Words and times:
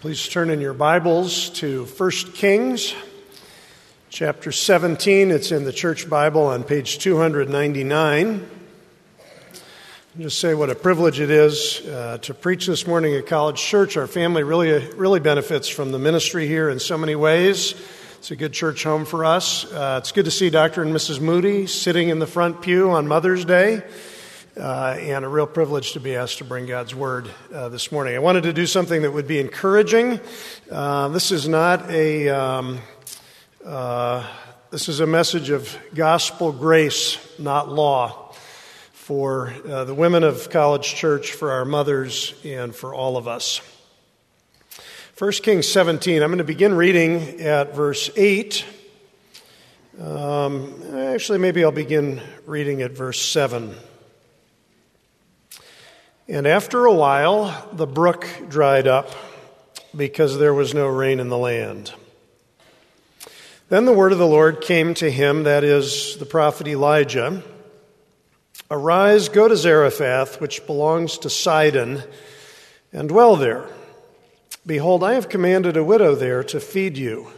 Please 0.00 0.26
turn 0.30 0.48
in 0.48 0.62
your 0.62 0.72
Bibles 0.72 1.50
to 1.50 1.84
1 1.84 2.10
Kings 2.32 2.94
chapter 4.08 4.50
17. 4.50 5.30
It's 5.30 5.52
in 5.52 5.64
the 5.64 5.74
church 5.74 6.08
Bible 6.08 6.44
on 6.44 6.64
page 6.64 6.98
299. 7.00 8.50
I'll 9.20 10.22
just 10.22 10.38
say 10.38 10.54
what 10.54 10.70
a 10.70 10.74
privilege 10.74 11.20
it 11.20 11.28
is 11.28 11.86
uh, 11.86 12.16
to 12.22 12.32
preach 12.32 12.66
this 12.66 12.86
morning 12.86 13.14
at 13.14 13.26
College 13.26 13.60
Church. 13.60 13.98
Our 13.98 14.06
family 14.06 14.42
really, 14.42 14.88
really 14.94 15.20
benefits 15.20 15.68
from 15.68 15.92
the 15.92 15.98
ministry 15.98 16.46
here 16.46 16.70
in 16.70 16.78
so 16.78 16.96
many 16.96 17.14
ways. 17.14 17.74
It's 18.20 18.30
a 18.30 18.36
good 18.36 18.54
church 18.54 18.84
home 18.84 19.04
for 19.04 19.26
us. 19.26 19.70
Uh, 19.70 19.98
it's 20.00 20.12
good 20.12 20.24
to 20.24 20.30
see 20.30 20.48
Dr. 20.48 20.80
and 20.80 20.94
Mrs. 20.94 21.20
Moody 21.20 21.66
sitting 21.66 22.08
in 22.08 22.20
the 22.20 22.26
front 22.26 22.62
pew 22.62 22.90
on 22.90 23.06
Mother's 23.06 23.44
Day 23.44 23.82
uh, 24.60 24.96
and 25.00 25.24
a 25.24 25.28
real 25.28 25.46
privilege 25.46 25.92
to 25.92 26.00
be 26.00 26.14
asked 26.14 26.38
to 26.38 26.44
bring 26.44 26.66
God's 26.66 26.94
Word 26.94 27.30
uh, 27.52 27.70
this 27.70 27.90
morning. 27.90 28.14
I 28.14 28.18
wanted 28.18 28.42
to 28.42 28.52
do 28.52 28.66
something 28.66 29.02
that 29.02 29.10
would 29.10 29.26
be 29.26 29.38
encouraging. 29.38 30.20
Uh, 30.70 31.08
this 31.08 31.32
is 31.32 31.48
not 31.48 31.90
a. 31.90 32.28
Um, 32.28 32.78
uh, 33.64 34.26
this 34.70 34.88
is 34.88 35.00
a 35.00 35.06
message 35.06 35.50
of 35.50 35.76
gospel 35.94 36.52
grace, 36.52 37.18
not 37.38 37.68
law, 37.70 38.32
for 38.92 39.52
uh, 39.66 39.84
the 39.84 39.94
women 39.94 40.22
of 40.22 40.50
College 40.50 40.94
Church, 40.94 41.32
for 41.32 41.50
our 41.50 41.64
mothers, 41.64 42.34
and 42.44 42.74
for 42.74 42.94
all 42.94 43.16
of 43.16 43.26
us. 43.26 43.60
1 45.18 45.32
Kings 45.32 45.66
17, 45.68 46.22
I'm 46.22 46.28
going 46.28 46.38
to 46.38 46.44
begin 46.44 46.74
reading 46.74 47.40
at 47.40 47.74
verse 47.74 48.10
8. 48.14 48.64
Um, 50.00 50.82
actually, 50.94 51.38
maybe 51.38 51.64
I'll 51.64 51.72
begin 51.72 52.20
reading 52.46 52.82
at 52.82 52.92
verse 52.92 53.20
7. 53.20 53.74
And 56.30 56.46
after 56.46 56.84
a 56.84 56.94
while, 56.94 57.68
the 57.72 57.88
brook 57.88 58.24
dried 58.48 58.86
up 58.86 59.10
because 59.96 60.38
there 60.38 60.54
was 60.54 60.72
no 60.72 60.86
rain 60.86 61.18
in 61.18 61.28
the 61.28 61.36
land. 61.36 61.92
Then 63.68 63.84
the 63.84 63.92
word 63.92 64.12
of 64.12 64.18
the 64.18 64.28
Lord 64.28 64.60
came 64.60 64.94
to 64.94 65.10
him, 65.10 65.42
that 65.42 65.64
is, 65.64 66.18
the 66.18 66.26
prophet 66.26 66.68
Elijah 66.68 67.42
Arise, 68.70 69.28
go 69.28 69.48
to 69.48 69.56
Zarephath, 69.56 70.40
which 70.40 70.64
belongs 70.66 71.18
to 71.18 71.30
Sidon, 71.30 72.04
and 72.92 73.08
dwell 73.08 73.34
there. 73.34 73.66
Behold, 74.64 75.02
I 75.02 75.14
have 75.14 75.28
commanded 75.28 75.76
a 75.76 75.82
widow 75.82 76.14
there 76.14 76.44
to 76.44 76.60
feed 76.60 76.96
you. 76.96 77.32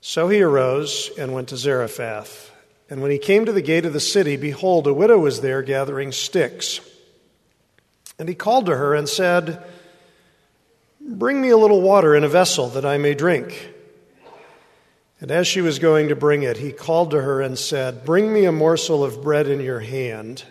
So 0.00 0.28
he 0.28 0.40
arose 0.40 1.10
and 1.18 1.34
went 1.34 1.50
to 1.50 1.58
Zarephath. 1.58 2.50
And 2.88 3.02
when 3.02 3.10
he 3.10 3.18
came 3.18 3.44
to 3.44 3.52
the 3.52 3.60
gate 3.60 3.84
of 3.84 3.92
the 3.92 4.00
city, 4.00 4.38
behold, 4.38 4.86
a 4.86 4.94
widow 4.94 5.18
was 5.18 5.42
there 5.42 5.60
gathering 5.60 6.10
sticks. 6.10 6.80
And 8.18 8.28
he 8.28 8.34
called 8.34 8.66
to 8.66 8.76
her 8.76 8.94
and 8.94 9.08
said, 9.08 9.62
Bring 11.00 11.40
me 11.40 11.50
a 11.50 11.56
little 11.56 11.80
water 11.80 12.14
in 12.14 12.24
a 12.24 12.28
vessel 12.28 12.68
that 12.70 12.84
I 12.84 12.96
may 12.98 13.14
drink. 13.14 13.70
And 15.20 15.30
as 15.30 15.46
she 15.46 15.60
was 15.60 15.78
going 15.78 16.08
to 16.08 16.16
bring 16.16 16.42
it, 16.42 16.56
he 16.56 16.72
called 16.72 17.10
to 17.12 17.22
her 17.22 17.40
and 17.40 17.58
said, 17.58 18.04
Bring 18.04 18.32
me 18.32 18.44
a 18.44 18.52
morsel 18.52 19.04
of 19.04 19.22
bread 19.22 19.48
in 19.48 19.60
your 19.60 19.80
hand. 19.80 20.44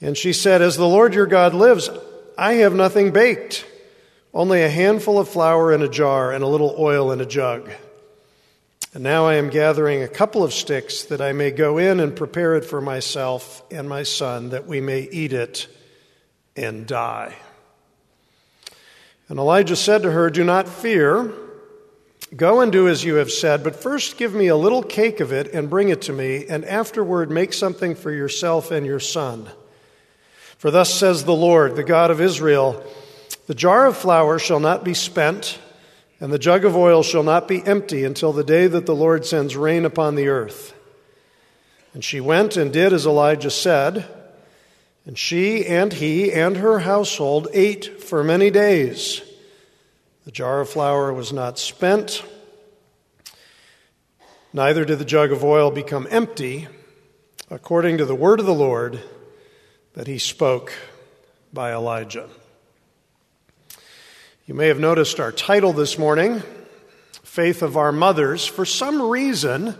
And 0.00 0.16
she 0.16 0.32
said, 0.32 0.62
As 0.62 0.76
the 0.76 0.88
Lord 0.88 1.14
your 1.14 1.26
God 1.26 1.54
lives, 1.54 1.88
I 2.36 2.54
have 2.54 2.74
nothing 2.74 3.12
baked, 3.12 3.66
only 4.34 4.62
a 4.62 4.68
handful 4.68 5.18
of 5.18 5.28
flour 5.28 5.72
in 5.72 5.82
a 5.82 5.88
jar 5.88 6.32
and 6.32 6.44
a 6.44 6.48
little 6.48 6.74
oil 6.78 7.12
in 7.12 7.20
a 7.20 7.26
jug. 7.26 7.70
And 8.92 9.02
now 9.02 9.26
I 9.26 9.34
am 9.34 9.50
gathering 9.50 10.02
a 10.02 10.08
couple 10.08 10.42
of 10.42 10.54
sticks 10.54 11.04
that 11.04 11.20
I 11.20 11.32
may 11.32 11.50
go 11.50 11.78
in 11.78 12.00
and 12.00 12.16
prepare 12.16 12.54
it 12.54 12.64
for 12.64 12.80
myself 12.80 13.62
and 13.70 13.88
my 13.88 14.02
son, 14.02 14.50
that 14.50 14.66
we 14.66 14.80
may 14.80 15.02
eat 15.12 15.32
it 15.32 15.68
and 16.56 16.86
die. 16.86 17.34
And 19.28 19.38
Elijah 19.38 19.76
said 19.76 20.02
to 20.02 20.10
her, 20.12 20.30
Do 20.30 20.44
not 20.44 20.68
fear. 20.68 21.32
Go 22.34 22.60
and 22.60 22.72
do 22.72 22.88
as 22.88 23.04
you 23.04 23.16
have 23.16 23.30
said, 23.30 23.62
but 23.62 23.76
first 23.76 24.16
give 24.16 24.34
me 24.34 24.48
a 24.48 24.56
little 24.56 24.82
cake 24.82 25.20
of 25.20 25.32
it 25.32 25.52
and 25.54 25.70
bring 25.70 25.90
it 25.90 26.02
to 26.02 26.12
me, 26.12 26.44
and 26.48 26.64
afterward 26.64 27.30
make 27.30 27.52
something 27.52 27.94
for 27.94 28.10
yourself 28.10 28.70
and 28.70 28.84
your 28.84 28.98
son. 28.98 29.48
For 30.58 30.70
thus 30.70 30.92
says 30.92 31.24
the 31.24 31.34
Lord, 31.34 31.76
the 31.76 31.84
God 31.84 32.10
of 32.10 32.20
Israel 32.20 32.84
The 33.46 33.54
jar 33.54 33.86
of 33.86 33.96
flour 33.96 34.40
shall 34.40 34.58
not 34.58 34.82
be 34.82 34.94
spent, 34.94 35.60
and 36.18 36.32
the 36.32 36.38
jug 36.38 36.64
of 36.64 36.76
oil 36.76 37.02
shall 37.04 37.22
not 37.22 37.46
be 37.46 37.64
empty 37.64 38.04
until 38.04 38.32
the 38.32 38.42
day 38.42 38.66
that 38.66 38.86
the 38.86 38.94
Lord 38.94 39.24
sends 39.24 39.56
rain 39.56 39.84
upon 39.84 40.16
the 40.16 40.28
earth. 40.28 40.74
And 41.94 42.04
she 42.04 42.20
went 42.20 42.56
and 42.56 42.72
did 42.72 42.92
as 42.92 43.06
Elijah 43.06 43.50
said. 43.50 44.04
And 45.06 45.16
she 45.16 45.64
and 45.64 45.92
he 45.92 46.32
and 46.32 46.56
her 46.56 46.80
household 46.80 47.46
ate 47.52 48.02
for 48.02 48.24
many 48.24 48.50
days. 48.50 49.22
The 50.24 50.32
jar 50.32 50.60
of 50.60 50.68
flour 50.68 51.12
was 51.12 51.32
not 51.32 51.60
spent, 51.60 52.24
neither 54.52 54.84
did 54.84 54.98
the 54.98 55.04
jug 55.04 55.30
of 55.30 55.44
oil 55.44 55.70
become 55.70 56.08
empty, 56.10 56.66
according 57.48 57.98
to 57.98 58.04
the 58.04 58.16
word 58.16 58.40
of 58.40 58.46
the 58.46 58.52
Lord 58.52 59.00
that 59.92 60.08
he 60.08 60.18
spoke 60.18 60.72
by 61.52 61.72
Elijah. 61.72 62.28
You 64.46 64.54
may 64.54 64.66
have 64.66 64.80
noticed 64.80 65.20
our 65.20 65.30
title 65.30 65.72
this 65.72 65.98
morning, 65.98 66.42
Faith 67.22 67.62
of 67.62 67.76
Our 67.76 67.92
Mothers. 67.92 68.44
For 68.44 68.64
some 68.64 69.00
reason, 69.00 69.76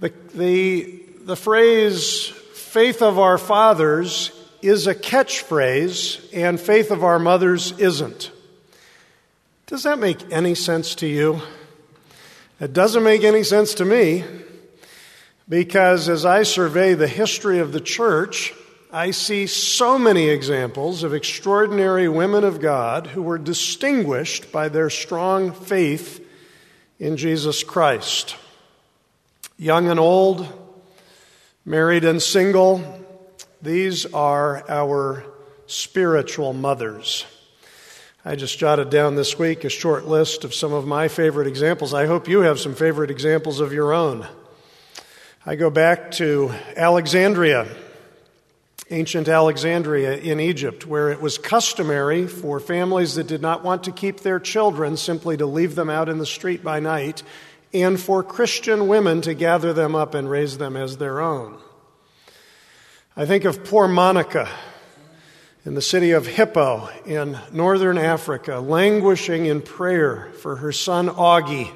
the, 0.00 0.10
the, 0.34 1.02
the 1.24 1.36
phrase 1.36 2.32
faith 2.72 3.02
of 3.02 3.18
our 3.18 3.36
fathers 3.36 4.32
is 4.62 4.86
a 4.86 4.94
catchphrase 4.94 6.26
and 6.32 6.58
faith 6.58 6.90
of 6.90 7.04
our 7.04 7.18
mothers 7.18 7.78
isn't. 7.78 8.30
Does 9.66 9.82
that 9.82 9.98
make 9.98 10.32
any 10.32 10.54
sense 10.54 10.94
to 10.94 11.06
you? 11.06 11.42
It 12.60 12.72
doesn't 12.72 13.02
make 13.02 13.24
any 13.24 13.42
sense 13.42 13.74
to 13.74 13.84
me 13.84 14.24
because 15.46 16.08
as 16.08 16.24
I 16.24 16.44
survey 16.44 16.94
the 16.94 17.08
history 17.08 17.58
of 17.58 17.72
the 17.72 17.80
church, 17.80 18.54
I 18.90 19.10
see 19.10 19.46
so 19.46 19.98
many 19.98 20.30
examples 20.30 21.02
of 21.02 21.12
extraordinary 21.12 22.08
women 22.08 22.42
of 22.42 22.62
God 22.62 23.06
who 23.06 23.20
were 23.20 23.36
distinguished 23.36 24.50
by 24.50 24.70
their 24.70 24.88
strong 24.88 25.52
faith 25.52 26.26
in 26.98 27.18
Jesus 27.18 27.64
Christ. 27.64 28.34
Young 29.58 29.90
and 29.90 30.00
old, 30.00 30.61
married 31.64 32.04
and 32.04 32.20
single, 32.20 32.82
these 33.60 34.06
are 34.12 34.68
our 34.68 35.24
spiritual 35.66 36.52
mothers. 36.52 37.24
I 38.24 38.36
just 38.36 38.58
jotted 38.58 38.90
down 38.90 39.14
this 39.14 39.38
week 39.38 39.64
a 39.64 39.68
short 39.68 40.06
list 40.06 40.44
of 40.44 40.54
some 40.54 40.72
of 40.72 40.86
my 40.86 41.08
favorite 41.08 41.46
examples. 41.46 41.94
I 41.94 42.06
hope 42.06 42.28
you 42.28 42.40
have 42.40 42.60
some 42.60 42.74
favorite 42.74 43.10
examples 43.10 43.60
of 43.60 43.72
your 43.72 43.92
own. 43.92 44.26
I 45.44 45.56
go 45.56 45.70
back 45.70 46.12
to 46.12 46.52
Alexandria, 46.76 47.68
ancient 48.90 49.28
Alexandria 49.28 50.16
in 50.18 50.38
Egypt, 50.38 50.86
where 50.86 51.10
it 51.10 51.20
was 51.20 51.38
customary 51.38 52.28
for 52.28 52.60
families 52.60 53.16
that 53.16 53.26
did 53.26 53.42
not 53.42 53.64
want 53.64 53.84
to 53.84 53.92
keep 53.92 54.20
their 54.20 54.38
children 54.38 54.96
simply 54.96 55.36
to 55.36 55.46
leave 55.46 55.74
them 55.74 55.90
out 55.90 56.08
in 56.08 56.18
the 56.18 56.26
street 56.26 56.62
by 56.62 56.78
night 56.78 57.22
and 57.72 58.00
for 58.00 58.22
Christian 58.22 58.86
women 58.86 59.20
to 59.22 59.34
gather 59.34 59.72
them 59.72 59.94
up 59.94 60.14
and 60.14 60.28
raise 60.28 60.58
them 60.58 60.76
as 60.76 60.98
their 60.98 61.20
own. 61.20 61.58
I 63.16 63.26
think 63.26 63.44
of 63.44 63.64
poor 63.64 63.88
Monica 63.88 64.48
in 65.64 65.74
the 65.74 65.82
city 65.82 66.10
of 66.10 66.26
Hippo 66.26 66.88
in 67.06 67.38
northern 67.52 67.98
Africa, 67.98 68.58
languishing 68.58 69.46
in 69.46 69.62
prayer 69.62 70.32
for 70.40 70.56
her 70.56 70.72
son 70.72 71.08
Augie, 71.08 71.70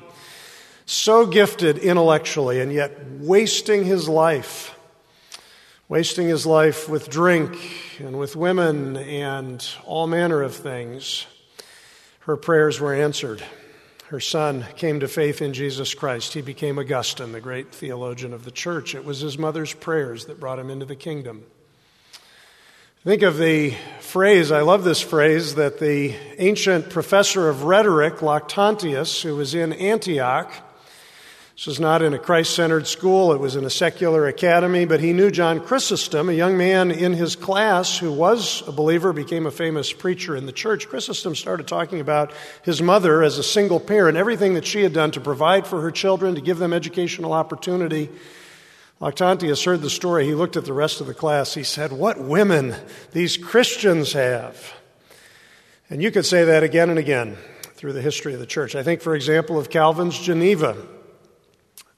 so 0.86 1.26
gifted 1.26 1.78
intellectually 1.78 2.60
and 2.60 2.72
yet 2.72 2.98
wasting 3.20 3.84
his 3.84 4.08
life, 4.08 4.78
wasting 5.88 6.26
his 6.28 6.46
life 6.46 6.88
with 6.88 7.10
drink 7.10 7.58
and 7.98 8.18
with 8.18 8.34
women 8.34 8.96
and 8.96 9.66
all 9.84 10.06
manner 10.06 10.42
of 10.42 10.54
things. 10.54 11.26
Her 12.20 12.36
prayers 12.36 12.80
were 12.80 12.94
answered 12.94 13.42
her 14.08 14.20
son 14.20 14.64
came 14.76 15.00
to 15.00 15.08
faith 15.08 15.42
in 15.42 15.52
Jesus 15.52 15.92
Christ. 15.92 16.34
He 16.34 16.40
became 16.40 16.78
Augustine, 16.78 17.32
the 17.32 17.40
great 17.40 17.74
theologian 17.74 18.32
of 18.32 18.44
the 18.44 18.52
church. 18.52 18.94
It 18.94 19.04
was 19.04 19.18
his 19.18 19.36
mother's 19.36 19.74
prayers 19.74 20.26
that 20.26 20.38
brought 20.38 20.60
him 20.60 20.70
into 20.70 20.86
the 20.86 20.94
kingdom. 20.94 21.44
Think 23.02 23.22
of 23.22 23.36
the 23.38 23.74
phrase, 24.00 24.52
I 24.52 24.60
love 24.60 24.84
this 24.84 25.00
phrase, 25.00 25.56
that 25.56 25.80
the 25.80 26.14
ancient 26.38 26.90
professor 26.90 27.48
of 27.48 27.64
rhetoric, 27.64 28.16
Lactantius, 28.16 29.22
who 29.22 29.34
was 29.34 29.54
in 29.54 29.72
Antioch, 29.72 30.52
this 31.56 31.66
was 31.66 31.80
not 31.80 32.02
in 32.02 32.12
a 32.12 32.18
Christ 32.18 32.54
centered 32.54 32.86
school, 32.86 33.32
it 33.32 33.40
was 33.40 33.56
in 33.56 33.64
a 33.64 33.70
secular 33.70 34.26
academy, 34.26 34.84
but 34.84 35.00
he 35.00 35.14
knew 35.14 35.30
John 35.30 35.58
Chrysostom, 35.58 36.28
a 36.28 36.34
young 36.34 36.58
man 36.58 36.90
in 36.90 37.14
his 37.14 37.34
class 37.34 37.96
who 37.96 38.12
was 38.12 38.62
a 38.68 38.72
believer, 38.72 39.14
became 39.14 39.46
a 39.46 39.50
famous 39.50 39.90
preacher 39.90 40.36
in 40.36 40.44
the 40.44 40.52
church. 40.52 40.86
Chrysostom 40.86 41.34
started 41.34 41.66
talking 41.66 41.98
about 41.98 42.34
his 42.62 42.82
mother 42.82 43.22
as 43.22 43.38
a 43.38 43.42
single 43.42 43.80
parent, 43.80 44.18
everything 44.18 44.52
that 44.52 44.66
she 44.66 44.82
had 44.82 44.92
done 44.92 45.12
to 45.12 45.20
provide 45.20 45.66
for 45.66 45.80
her 45.80 45.90
children, 45.90 46.34
to 46.34 46.42
give 46.42 46.58
them 46.58 46.74
educational 46.74 47.32
opportunity. 47.32 48.10
Lactantius 49.00 49.64
heard 49.64 49.80
the 49.80 49.88
story. 49.88 50.26
He 50.26 50.34
looked 50.34 50.58
at 50.58 50.66
the 50.66 50.74
rest 50.74 51.00
of 51.00 51.06
the 51.06 51.14
class. 51.14 51.54
He 51.54 51.62
said, 51.62 51.90
What 51.90 52.20
women 52.20 52.74
these 53.12 53.38
Christians 53.38 54.12
have! 54.12 54.74
And 55.88 56.02
you 56.02 56.10
could 56.10 56.26
say 56.26 56.44
that 56.44 56.62
again 56.62 56.90
and 56.90 56.98
again 56.98 57.38
through 57.76 57.94
the 57.94 58.02
history 58.02 58.34
of 58.34 58.40
the 58.40 58.46
church. 58.46 58.74
I 58.74 58.82
think, 58.82 59.00
for 59.00 59.14
example, 59.14 59.58
of 59.58 59.70
Calvin's 59.70 60.18
Geneva. 60.18 60.76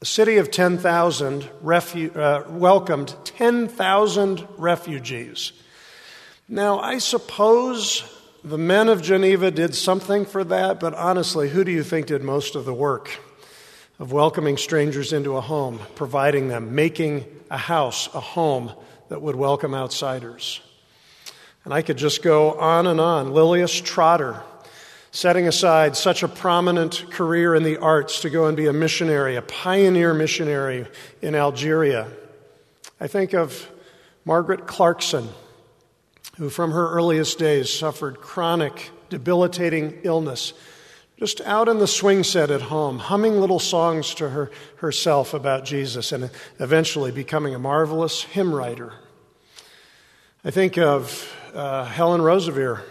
A 0.00 0.04
city 0.04 0.36
of 0.36 0.52
10,000 0.52 1.42
refu- 1.62 2.16
uh, 2.16 2.48
welcomed 2.48 3.16
10,000 3.24 4.46
refugees. 4.56 5.52
Now, 6.48 6.78
I 6.78 6.98
suppose 6.98 8.04
the 8.44 8.58
men 8.58 8.88
of 8.88 9.02
Geneva 9.02 9.50
did 9.50 9.74
something 9.74 10.24
for 10.24 10.44
that, 10.44 10.78
but 10.78 10.94
honestly, 10.94 11.48
who 11.48 11.64
do 11.64 11.72
you 11.72 11.82
think 11.82 12.06
did 12.06 12.22
most 12.22 12.54
of 12.54 12.64
the 12.64 12.72
work 12.72 13.18
of 13.98 14.12
welcoming 14.12 14.56
strangers 14.56 15.12
into 15.12 15.36
a 15.36 15.40
home, 15.40 15.80
providing 15.96 16.46
them, 16.46 16.76
making 16.76 17.24
a 17.50 17.58
house, 17.58 18.08
a 18.14 18.20
home 18.20 18.72
that 19.08 19.20
would 19.20 19.34
welcome 19.34 19.74
outsiders? 19.74 20.60
And 21.64 21.74
I 21.74 21.82
could 21.82 21.98
just 21.98 22.22
go 22.22 22.52
on 22.52 22.86
and 22.86 23.00
on. 23.00 23.32
Lilias 23.32 23.82
Trotter, 23.82 24.44
setting 25.10 25.48
aside 25.48 25.96
such 25.96 26.22
a 26.22 26.28
prominent 26.28 27.10
career 27.10 27.54
in 27.54 27.62
the 27.62 27.78
arts 27.78 28.20
to 28.22 28.30
go 28.30 28.46
and 28.46 28.56
be 28.56 28.66
a 28.66 28.72
missionary, 28.72 29.36
a 29.36 29.42
pioneer 29.42 30.14
missionary 30.14 30.86
in 31.22 31.34
Algeria. 31.34 32.08
I 33.00 33.06
think 33.06 33.32
of 33.34 33.70
Margaret 34.24 34.66
Clarkson 34.66 35.28
who 36.38 36.48
from 36.48 36.70
her 36.70 36.88
earliest 36.90 37.38
days 37.38 37.70
suffered 37.70 38.20
chronic, 38.20 38.90
debilitating 39.10 39.98
illness, 40.04 40.52
just 41.18 41.40
out 41.40 41.68
in 41.68 41.80
the 41.80 41.86
swing 41.86 42.22
set 42.22 42.48
at 42.52 42.62
home, 42.62 43.00
humming 43.00 43.40
little 43.40 43.58
songs 43.58 44.14
to 44.14 44.30
her, 44.30 44.50
herself 44.76 45.34
about 45.34 45.64
Jesus, 45.64 46.12
and 46.12 46.30
eventually 46.60 47.10
becoming 47.10 47.56
a 47.56 47.58
marvelous 47.58 48.22
hymn 48.22 48.54
writer. 48.54 48.92
I 50.44 50.52
think 50.52 50.78
of 50.78 51.28
uh, 51.52 51.84
Helen 51.86 52.20
Roseveare, 52.20 52.82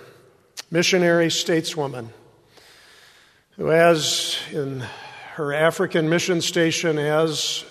missionary 0.69 1.27
stateswoman, 1.27 2.09
who, 3.51 3.71
as 3.71 4.37
in 4.51 4.83
her 5.35 5.53
African 5.53 6.09
mission 6.09 6.41
station, 6.41 6.97
as 6.97 7.65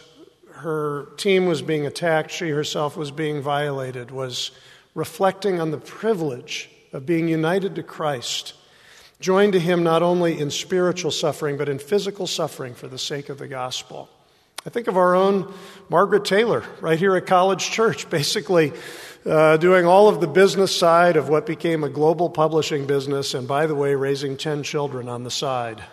her 0.53 1.07
team 1.17 1.47
was 1.47 1.63
being 1.63 1.87
attacked, 1.87 2.31
she 2.31 2.51
herself 2.51 2.97
was 2.97 3.11
being 3.11 3.43
violated, 3.43 4.11
was 4.11 4.51
reflecting 4.95 5.61
on 5.61 5.71
the 5.71 5.79
privilege 5.79 6.71
of 6.93 7.05
being 7.05 7.29
united 7.29 7.75
to 7.75 7.83
Christ, 7.83 8.55
joined 9.21 9.53
to 9.53 9.61
Him 9.61 9.83
not 9.83 10.03
only 10.03 10.39
in 10.39 10.51
spiritual 10.51 11.11
suffering, 11.11 11.57
but 11.57 11.69
in 11.69 11.79
physical 11.79 12.27
suffering 12.27 12.75
for 12.75 12.89
the 12.89 12.99
sake 12.99 13.29
of 13.29 13.39
the 13.39 13.49
gospel. 13.49 14.09
I 14.67 14.69
think 14.69 14.89
of 14.89 14.97
our 14.97 15.15
own 15.15 15.55
Margaret 15.89 16.25
Taylor 16.25 16.65
right 16.81 16.99
here 16.99 17.15
at 17.15 17.27
College 17.27 17.71
Church, 17.71 18.11
basically 18.11 18.73
uh, 19.25 19.59
doing 19.59 19.87
all 19.87 20.09
of 20.09 20.21
the 20.21 20.27
business 20.27 20.77
side 20.77 21.17
of 21.17 21.29
what 21.29 21.47
became 21.47 21.85
a 21.85 21.89
global 21.89 22.29
publishing 22.29 22.85
business, 22.85 23.33
and 23.33 23.47
by 23.47 23.67
the 23.67 23.77
way, 23.77 23.95
raising 23.95 24.37
10 24.37 24.65
children 24.65 25.09
on 25.09 25.23
the 25.23 25.31
side. 25.31 25.85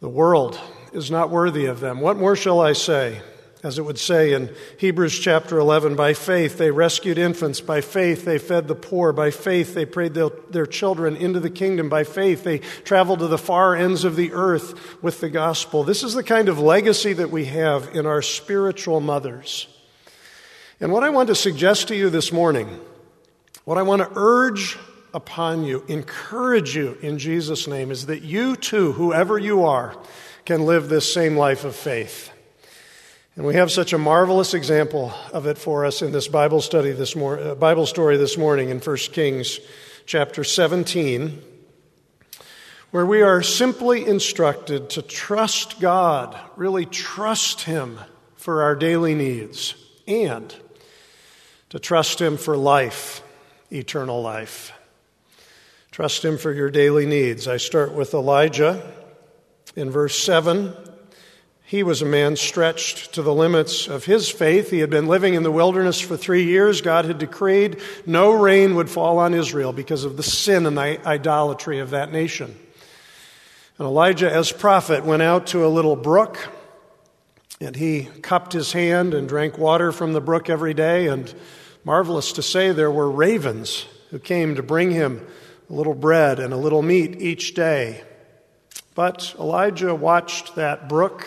The 0.00 0.08
world 0.08 0.60
is 0.92 1.10
not 1.10 1.30
worthy 1.30 1.64
of 1.64 1.80
them. 1.80 2.02
What 2.02 2.18
more 2.18 2.36
shall 2.36 2.60
I 2.60 2.74
say? 2.74 3.22
As 3.62 3.78
it 3.78 3.84
would 3.84 3.98
say 3.98 4.32
in 4.32 4.54
Hebrews 4.78 5.18
chapter 5.18 5.58
11, 5.58 5.94
by 5.94 6.14
faith 6.14 6.56
they 6.56 6.70
rescued 6.70 7.18
infants, 7.18 7.60
by 7.60 7.82
faith 7.82 8.24
they 8.24 8.38
fed 8.38 8.68
the 8.68 8.74
poor, 8.74 9.12
by 9.12 9.30
faith 9.30 9.74
they 9.74 9.84
prayed 9.84 10.14
their, 10.14 10.66
children 10.66 11.14
into 11.14 11.40
the 11.40 11.50
kingdom, 11.50 11.90
by 11.90 12.04
faith 12.04 12.42
they 12.42 12.58
traveled 12.58 13.18
to 13.18 13.26
the 13.26 13.36
far 13.36 13.76
ends 13.76 14.04
of 14.04 14.16
the 14.16 14.32
earth 14.32 15.02
with 15.02 15.20
the 15.20 15.28
gospel. 15.28 15.84
This 15.84 16.02
is 16.02 16.14
the 16.14 16.22
kind 16.22 16.48
of 16.48 16.58
legacy 16.58 17.12
that 17.12 17.30
we 17.30 17.44
have 17.46 17.94
in 17.94 18.06
our 18.06 18.22
spiritual 18.22 19.00
mothers. 19.00 19.66
And 20.80 20.90
what 20.90 21.04
I 21.04 21.10
want 21.10 21.28
to 21.28 21.34
suggest 21.34 21.88
to 21.88 21.94
you 21.94 22.08
this 22.08 22.32
morning, 22.32 22.80
what 23.66 23.76
I 23.76 23.82
want 23.82 24.00
to 24.00 24.10
urge 24.14 24.78
upon 25.12 25.64
you, 25.64 25.84
encourage 25.86 26.74
you 26.74 26.96
in 27.02 27.18
Jesus' 27.18 27.66
name, 27.66 27.90
is 27.90 28.06
that 28.06 28.22
you 28.22 28.56
too, 28.56 28.92
whoever 28.92 29.36
you 29.38 29.64
are, 29.64 29.94
can 30.46 30.64
live 30.64 30.88
this 30.88 31.12
same 31.12 31.36
life 31.36 31.64
of 31.64 31.76
faith. 31.76 32.32
And 33.40 33.46
we 33.46 33.54
have 33.54 33.70
such 33.70 33.94
a 33.94 33.98
marvelous 33.98 34.52
example 34.52 35.14
of 35.32 35.46
it 35.46 35.56
for 35.56 35.86
us 35.86 36.02
in 36.02 36.12
this 36.12 36.28
Bible 36.28 36.60
study 36.60 36.92
this 36.92 37.16
mor- 37.16 37.38
uh, 37.38 37.54
Bible 37.54 37.86
story 37.86 38.18
this 38.18 38.36
morning 38.36 38.68
in 38.68 38.80
1 38.80 38.96
Kings 39.14 39.60
chapter 40.04 40.44
17, 40.44 41.40
where 42.90 43.06
we 43.06 43.22
are 43.22 43.42
simply 43.42 44.06
instructed 44.06 44.90
to 44.90 45.00
trust 45.00 45.80
God, 45.80 46.38
really 46.54 46.84
trust 46.84 47.62
Him 47.62 47.98
for 48.36 48.62
our 48.62 48.76
daily 48.76 49.14
needs, 49.14 49.74
and 50.06 50.54
to 51.70 51.78
trust 51.78 52.20
Him 52.20 52.36
for 52.36 52.58
life, 52.58 53.22
eternal 53.72 54.20
life. 54.20 54.70
Trust 55.90 56.26
Him 56.26 56.36
for 56.36 56.52
your 56.52 56.70
daily 56.70 57.06
needs. 57.06 57.48
I 57.48 57.56
start 57.56 57.94
with 57.94 58.12
Elijah 58.12 58.92
in 59.76 59.88
verse 59.88 60.18
7 60.18 60.74
he 61.70 61.84
was 61.84 62.02
a 62.02 62.04
man 62.04 62.34
stretched 62.34 63.12
to 63.14 63.22
the 63.22 63.32
limits 63.32 63.86
of 63.86 64.04
his 64.04 64.28
faith. 64.28 64.72
He 64.72 64.80
had 64.80 64.90
been 64.90 65.06
living 65.06 65.34
in 65.34 65.44
the 65.44 65.52
wilderness 65.52 66.00
for 66.00 66.16
three 66.16 66.42
years. 66.42 66.80
God 66.80 67.04
had 67.04 67.18
decreed 67.18 67.80
no 68.04 68.32
rain 68.32 68.74
would 68.74 68.90
fall 68.90 69.20
on 69.20 69.34
Israel 69.34 69.72
because 69.72 70.02
of 70.02 70.16
the 70.16 70.24
sin 70.24 70.66
and 70.66 70.76
the 70.76 71.06
idolatry 71.06 71.78
of 71.78 71.90
that 71.90 72.10
nation. 72.10 72.56
And 73.78 73.86
Elijah, 73.86 74.28
as 74.28 74.50
prophet, 74.50 75.04
went 75.04 75.22
out 75.22 75.46
to 75.48 75.64
a 75.64 75.68
little 75.68 75.94
brook 75.94 76.48
and 77.60 77.76
he 77.76 78.08
cupped 78.20 78.52
his 78.52 78.72
hand 78.72 79.14
and 79.14 79.28
drank 79.28 79.56
water 79.56 79.92
from 79.92 80.12
the 80.12 80.20
brook 80.20 80.50
every 80.50 80.74
day. 80.74 81.06
And 81.06 81.32
marvelous 81.84 82.32
to 82.32 82.42
say, 82.42 82.72
there 82.72 82.90
were 82.90 83.08
ravens 83.08 83.86
who 84.10 84.18
came 84.18 84.56
to 84.56 84.62
bring 84.64 84.90
him 84.90 85.24
a 85.68 85.72
little 85.72 85.94
bread 85.94 86.40
and 86.40 86.52
a 86.52 86.56
little 86.56 86.82
meat 86.82 87.22
each 87.22 87.54
day. 87.54 88.02
But 88.96 89.36
Elijah 89.38 89.94
watched 89.94 90.56
that 90.56 90.88
brook 90.88 91.24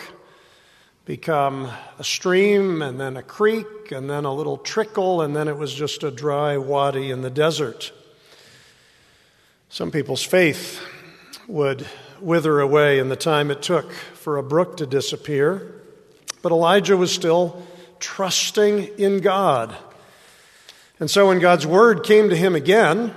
become 1.04 1.70
a 1.98 2.04
stream 2.04 2.80
and 2.80 2.98
then 2.98 3.16
a 3.16 3.22
creek 3.22 3.92
and 3.92 4.08
then 4.08 4.24
a 4.24 4.32
little 4.32 4.56
trickle 4.56 5.20
and 5.20 5.36
then 5.36 5.48
it 5.48 5.56
was 5.56 5.74
just 5.74 6.02
a 6.02 6.10
dry 6.10 6.56
wadi 6.56 7.10
in 7.10 7.20
the 7.20 7.30
desert. 7.30 7.92
Some 9.68 9.90
people's 9.90 10.22
faith 10.22 10.80
would 11.46 11.86
wither 12.20 12.60
away 12.60 12.98
in 12.98 13.10
the 13.10 13.16
time 13.16 13.50
it 13.50 13.60
took 13.60 13.92
for 13.92 14.38
a 14.38 14.42
brook 14.42 14.78
to 14.78 14.86
disappear, 14.86 15.74
but 16.42 16.52
Elijah 16.52 16.96
was 16.96 17.12
still 17.12 17.66
trusting 17.98 18.84
in 18.98 19.20
God. 19.20 19.76
And 21.00 21.10
so 21.10 21.28
when 21.28 21.38
God's 21.38 21.66
word 21.66 22.02
came 22.02 22.30
to 22.30 22.36
him 22.36 22.54
again, 22.54 23.14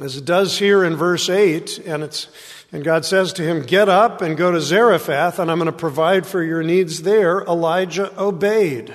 as 0.00 0.16
it 0.16 0.24
does 0.24 0.58
here 0.58 0.82
in 0.82 0.96
verse 0.96 1.28
8, 1.28 1.78
and 1.86 2.02
it's 2.02 2.28
and 2.72 2.84
God 2.84 3.04
says 3.04 3.32
to 3.34 3.42
him, 3.42 3.62
Get 3.62 3.88
up 3.88 4.22
and 4.22 4.36
go 4.36 4.52
to 4.52 4.60
Zarephath, 4.60 5.38
and 5.38 5.50
I'm 5.50 5.58
going 5.58 5.66
to 5.66 5.76
provide 5.76 6.26
for 6.26 6.42
your 6.42 6.62
needs 6.62 7.02
there. 7.02 7.40
Elijah 7.42 8.12
obeyed. 8.20 8.94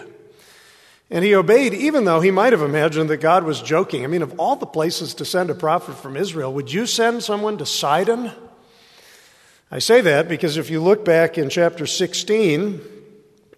And 1.09 1.23
he 1.23 1.35
obeyed 1.35 1.73
even 1.73 2.05
though 2.05 2.21
he 2.21 2.31
might 2.31 2.53
have 2.53 2.61
imagined 2.61 3.09
that 3.09 3.17
God 3.17 3.43
was 3.43 3.61
joking. 3.61 4.03
I 4.03 4.07
mean, 4.07 4.21
of 4.21 4.39
all 4.39 4.55
the 4.55 4.65
places 4.65 5.13
to 5.15 5.25
send 5.25 5.49
a 5.49 5.55
prophet 5.55 5.95
from 5.95 6.17
Israel, 6.17 6.53
would 6.53 6.71
you 6.71 6.85
send 6.85 7.23
someone 7.23 7.57
to 7.57 7.65
Sidon? 7.65 8.31
I 9.69 9.79
say 9.79 10.01
that 10.01 10.27
because 10.27 10.57
if 10.57 10.69
you 10.69 10.81
look 10.81 11.05
back 11.05 11.37
in 11.37 11.49
chapter 11.49 11.85
16 11.85 12.81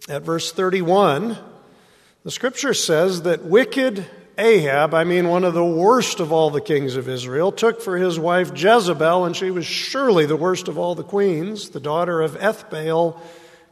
at 0.08 0.22
verse 0.22 0.52
31, 0.52 1.38
the 2.24 2.30
scripture 2.30 2.74
says 2.74 3.22
that 3.22 3.44
wicked 3.44 4.04
Ahab, 4.38 4.94
I 4.94 5.02
mean 5.02 5.28
one 5.28 5.42
of 5.42 5.52
the 5.52 5.64
worst 5.64 6.20
of 6.20 6.30
all 6.30 6.50
the 6.50 6.60
kings 6.60 6.94
of 6.94 7.08
Israel, 7.08 7.50
took 7.50 7.82
for 7.82 7.96
his 7.96 8.20
wife 8.20 8.52
Jezebel, 8.54 9.24
and 9.24 9.34
she 9.34 9.50
was 9.50 9.66
surely 9.66 10.26
the 10.26 10.36
worst 10.36 10.68
of 10.68 10.78
all 10.78 10.94
the 10.94 11.02
queens, 11.02 11.70
the 11.70 11.80
daughter 11.80 12.20
of 12.20 12.38
Ethbaal, 12.38 13.20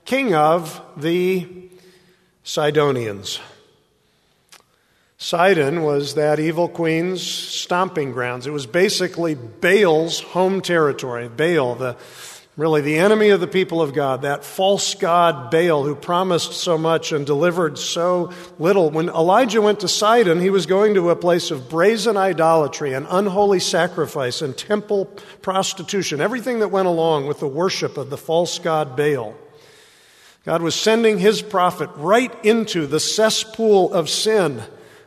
king 0.05 0.35
of 0.35 0.81
the 0.97 1.47
Sidonians. 2.43 3.39
Sidon 5.19 5.83
was 5.83 6.15
that 6.15 6.39
evil 6.39 6.69
queen's 6.69 7.23
stomping 7.23 8.13
grounds. 8.13 8.47
It 8.47 8.53
was 8.53 8.67
basically 8.67 9.35
Baal's 9.35 10.21
home 10.21 10.61
territory. 10.61 11.29
Baal, 11.29 11.75
the 11.75 11.97
really 12.57 12.81
the 12.81 12.97
enemy 12.97 13.29
of 13.29 13.41
the 13.41 13.47
people 13.47 13.83
of 13.83 13.93
God, 13.93 14.23
that 14.23 14.43
false 14.43 14.95
god 14.95 15.51
Baal 15.51 15.85
who 15.85 15.95
promised 15.95 16.55
so 16.55 16.79
much 16.79 17.13
and 17.13 17.27
delivered 17.27 17.77
so 17.79 18.33
little. 18.59 18.91
When 18.91 19.11
Elijah 19.11 19.61
went 19.61 19.81
to 19.81 19.89
Sidon, 19.89 20.41
he 20.41 20.49
was 20.49 20.65
going 20.65 20.95
to 20.95 21.11
a 21.11 21.17
place 21.17 21.51
of 21.51 21.69
brazen 21.69 22.17
idolatry 22.17 22.95
and 22.95 23.07
unholy 23.11 23.61
sacrifice 23.61 24.41
and 24.41 24.57
temple 24.57 25.05
prostitution, 25.43 26.23
everything 26.23 26.61
that 26.61 26.69
went 26.69 26.89
along 26.89 27.27
with 27.27 27.41
the 27.41 27.49
worship 27.49 27.99
of 27.99 28.09
the 28.09 28.17
false 28.17 28.59
god 28.59 28.97
Baal. 28.97 29.35
God 30.47 30.63
was 30.63 30.75
sending 30.75 31.19
his 31.19 31.43
prophet 31.43 31.91
right 31.97 32.33
into 32.45 32.87
the 32.87 33.01
cesspool 33.01 33.93
of 33.93 34.09
sin, 34.09 34.63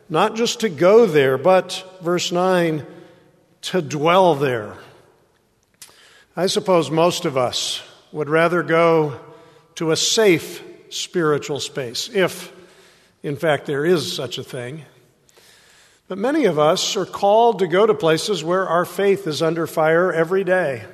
not 0.08 0.36
just 0.36 0.60
to 0.60 0.68
go 0.68 1.06
there, 1.06 1.38
but, 1.38 1.98
verse 2.02 2.30
9, 2.30 2.86
to 3.62 3.82
dwell 3.82 4.34
there. 4.34 4.76
I 6.36 6.46
suppose 6.46 6.92
most 6.92 7.24
of 7.24 7.36
us 7.36 7.82
would 8.12 8.28
rather 8.28 8.62
go 8.62 9.18
to 9.74 9.90
a 9.90 9.96
safe 9.96 10.62
spiritual 10.88 11.58
space, 11.58 12.08
if, 12.12 12.52
in 13.22 13.36
fact, 13.36 13.66
there 13.66 13.84
is 13.84 14.14
such 14.14 14.38
a 14.38 14.44
thing. 14.44 14.84
But 16.06 16.18
many 16.18 16.44
of 16.44 16.58
us 16.58 16.96
are 16.96 17.06
called 17.06 17.60
to 17.60 17.66
go 17.66 17.84
to 17.84 17.94
places 17.94 18.44
where 18.44 18.68
our 18.68 18.84
faith 18.84 19.26
is 19.26 19.42
under 19.42 19.66
fire 19.66 20.12
every 20.12 20.44
day. 20.44 20.84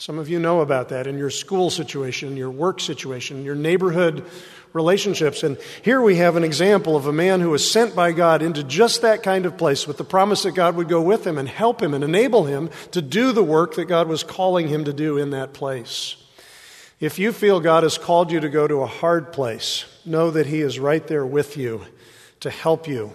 Some 0.00 0.18
of 0.18 0.30
you 0.30 0.38
know 0.38 0.62
about 0.62 0.88
that 0.88 1.06
in 1.06 1.18
your 1.18 1.28
school 1.28 1.68
situation, 1.68 2.34
your 2.34 2.50
work 2.50 2.80
situation, 2.80 3.44
your 3.44 3.54
neighborhood 3.54 4.24
relationships. 4.72 5.42
And 5.42 5.58
here 5.82 6.00
we 6.00 6.16
have 6.16 6.36
an 6.36 6.42
example 6.42 6.96
of 6.96 7.06
a 7.06 7.12
man 7.12 7.40
who 7.40 7.50
was 7.50 7.70
sent 7.70 7.94
by 7.94 8.12
God 8.12 8.40
into 8.40 8.64
just 8.64 9.02
that 9.02 9.22
kind 9.22 9.44
of 9.44 9.58
place 9.58 9.86
with 9.86 9.98
the 9.98 10.04
promise 10.04 10.44
that 10.44 10.52
God 10.52 10.74
would 10.76 10.88
go 10.88 11.02
with 11.02 11.26
him 11.26 11.36
and 11.36 11.46
help 11.46 11.82
him 11.82 11.92
and 11.92 12.02
enable 12.02 12.46
him 12.46 12.70
to 12.92 13.02
do 13.02 13.32
the 13.32 13.42
work 13.42 13.74
that 13.74 13.88
God 13.88 14.08
was 14.08 14.22
calling 14.22 14.68
him 14.68 14.86
to 14.86 14.92
do 14.94 15.18
in 15.18 15.32
that 15.32 15.52
place. 15.52 16.16
If 16.98 17.18
you 17.18 17.30
feel 17.30 17.60
God 17.60 17.82
has 17.82 17.98
called 17.98 18.32
you 18.32 18.40
to 18.40 18.48
go 18.48 18.66
to 18.66 18.80
a 18.80 18.86
hard 18.86 19.34
place, 19.34 19.84
know 20.06 20.30
that 20.30 20.46
He 20.46 20.62
is 20.62 20.78
right 20.78 21.06
there 21.06 21.26
with 21.26 21.58
you 21.58 21.84
to 22.40 22.48
help 22.48 22.88
you 22.88 23.12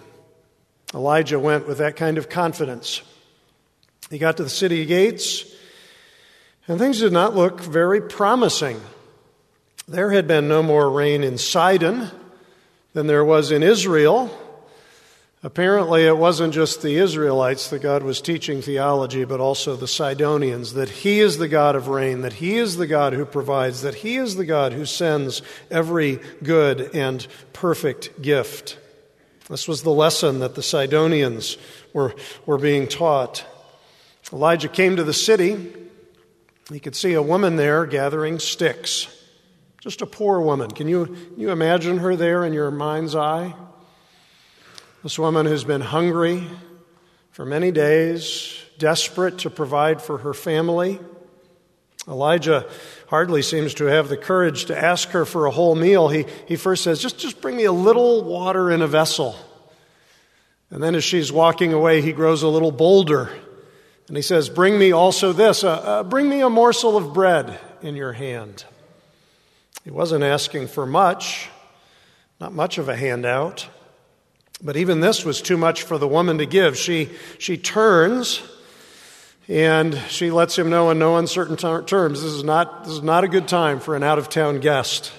Elijah 0.93 1.39
went 1.39 1.67
with 1.67 1.79
that 1.79 1.95
kind 1.95 2.17
of 2.17 2.29
confidence. 2.29 3.01
He 4.09 4.17
got 4.17 4.37
to 4.37 4.43
the 4.43 4.49
city 4.49 4.85
gates, 4.85 5.45
and 6.67 6.79
things 6.79 6.99
did 6.99 7.13
not 7.13 7.35
look 7.35 7.61
very 7.61 8.01
promising. 8.01 8.81
There 9.87 10.11
had 10.11 10.27
been 10.27 10.47
no 10.47 10.63
more 10.63 10.89
rain 10.89 11.23
in 11.23 11.37
Sidon 11.37 12.09
than 12.93 13.07
there 13.07 13.25
was 13.25 13.51
in 13.51 13.61
Israel. 13.61 14.35
Apparently, 15.43 16.07
it 16.07 16.17
wasn't 16.17 16.55
just 16.55 16.81
the 16.81 16.95
Israelites 16.95 17.69
that 17.69 17.83
God 17.83 18.01
was 18.01 18.19
teaching 18.19 18.63
theology, 18.63 19.25
but 19.25 19.39
also 19.39 19.75
the 19.75 19.87
Sidonians 19.87 20.73
that 20.73 20.89
He 20.89 21.19
is 21.19 21.37
the 21.37 21.47
God 21.47 21.75
of 21.75 21.87
rain, 21.87 22.21
that 22.21 22.33
He 22.33 22.55
is 22.55 22.77
the 22.77 22.87
God 22.87 23.13
who 23.13 23.25
provides, 23.25 23.83
that 23.83 23.93
He 23.95 24.15
is 24.15 24.37
the 24.37 24.45
God 24.45 24.73
who 24.73 24.85
sends 24.85 25.43
every 25.69 26.19
good 26.41 26.89
and 26.95 27.27
perfect 27.53 28.23
gift. 28.23 28.79
This 29.47 29.67
was 29.67 29.83
the 29.83 29.91
lesson 29.91 30.39
that 30.39 30.55
the 30.55 30.63
Sidonians 30.63 31.57
were, 31.93 32.15
were 32.47 32.57
being 32.57 32.87
taught. 32.87 33.45
Elijah 34.33 34.67
came 34.67 34.95
to 34.95 35.03
the 35.03 35.13
city. 35.13 35.71
He 36.71 36.79
could 36.79 36.95
see 36.95 37.13
a 37.13 37.21
woman 37.21 37.57
there 37.57 37.85
gathering 37.85 38.39
sticks. 38.39 39.07
Just 39.81 40.01
a 40.01 40.07
poor 40.07 40.41
woman. 40.41 40.71
Can 40.71 40.87
you, 40.87 41.05
can 41.05 41.39
you 41.39 41.51
imagine 41.51 41.99
her 41.99 42.15
there 42.15 42.43
in 42.43 42.53
your 42.53 42.71
mind's 42.71 43.15
eye? 43.15 43.53
This 45.03 45.19
woman 45.19 45.45
who's 45.45 45.63
been 45.63 45.81
hungry 45.81 46.43
for 47.29 47.45
many 47.45 47.71
days, 47.71 48.57
desperate 48.79 49.39
to 49.39 49.51
provide 49.51 50.01
for 50.01 50.17
her 50.17 50.33
family. 50.33 50.99
Elijah 52.07 52.67
hardly 53.09 53.43
seems 53.43 53.75
to 53.75 53.85
have 53.85 54.09
the 54.09 54.17
courage 54.17 54.65
to 54.65 54.77
ask 54.77 55.09
her 55.09 55.25
for 55.25 55.45
a 55.45 55.51
whole 55.51 55.75
meal. 55.75 56.07
He, 56.07 56.25
he 56.47 56.55
first 56.55 56.83
says, 56.83 56.99
just, 56.99 57.19
just 57.19 57.41
bring 57.41 57.55
me 57.55 57.65
a 57.65 57.71
little 57.71 58.23
water 58.23 58.71
in 58.71 58.81
a 58.81 58.87
vessel. 58.87 59.35
And 60.71 60.81
then 60.81 60.95
as 60.95 61.03
she's 61.03 61.31
walking 61.31 61.73
away, 61.73 62.01
he 62.01 62.11
grows 62.11 62.41
a 62.41 62.47
little 62.47 62.71
bolder. 62.71 63.29
And 64.07 64.15
he 64.15 64.23
says, 64.23 64.49
Bring 64.49 64.77
me 64.77 64.91
also 64.91 65.33
this, 65.33 65.63
uh, 65.63 65.71
uh, 65.71 66.03
bring 66.03 66.29
me 66.29 66.41
a 66.41 66.49
morsel 66.49 66.97
of 66.97 67.13
bread 67.13 67.59
in 67.81 67.95
your 67.95 68.13
hand. 68.13 68.65
He 69.83 69.91
wasn't 69.91 70.23
asking 70.23 70.67
for 70.67 70.85
much, 70.85 71.49
not 72.39 72.53
much 72.53 72.77
of 72.77 72.89
a 72.89 72.95
handout. 72.95 73.67
But 74.63 74.77
even 74.77 74.99
this 74.99 75.25
was 75.25 75.41
too 75.41 75.57
much 75.57 75.83
for 75.83 75.97
the 75.97 76.07
woman 76.07 76.37
to 76.37 76.45
give. 76.45 76.77
She, 76.77 77.09
she 77.39 77.57
turns 77.57 78.41
and 79.47 79.95
she 80.09 80.31
lets 80.31 80.57
him 80.57 80.69
know 80.69 80.89
in 80.89 80.97
no 80.97 81.17
uncertain 81.17 81.55
terms 81.57 82.21
this 82.21 82.31
is, 82.31 82.43
not, 82.43 82.85
this 82.85 82.93
is 82.93 83.03
not 83.03 83.23
a 83.23 83.27
good 83.27 83.47
time 83.47 83.79
for 83.79 83.95
an 83.95 84.01
out 84.01 84.17
of 84.17 84.29
town 84.29 84.59
guest. 84.59 85.11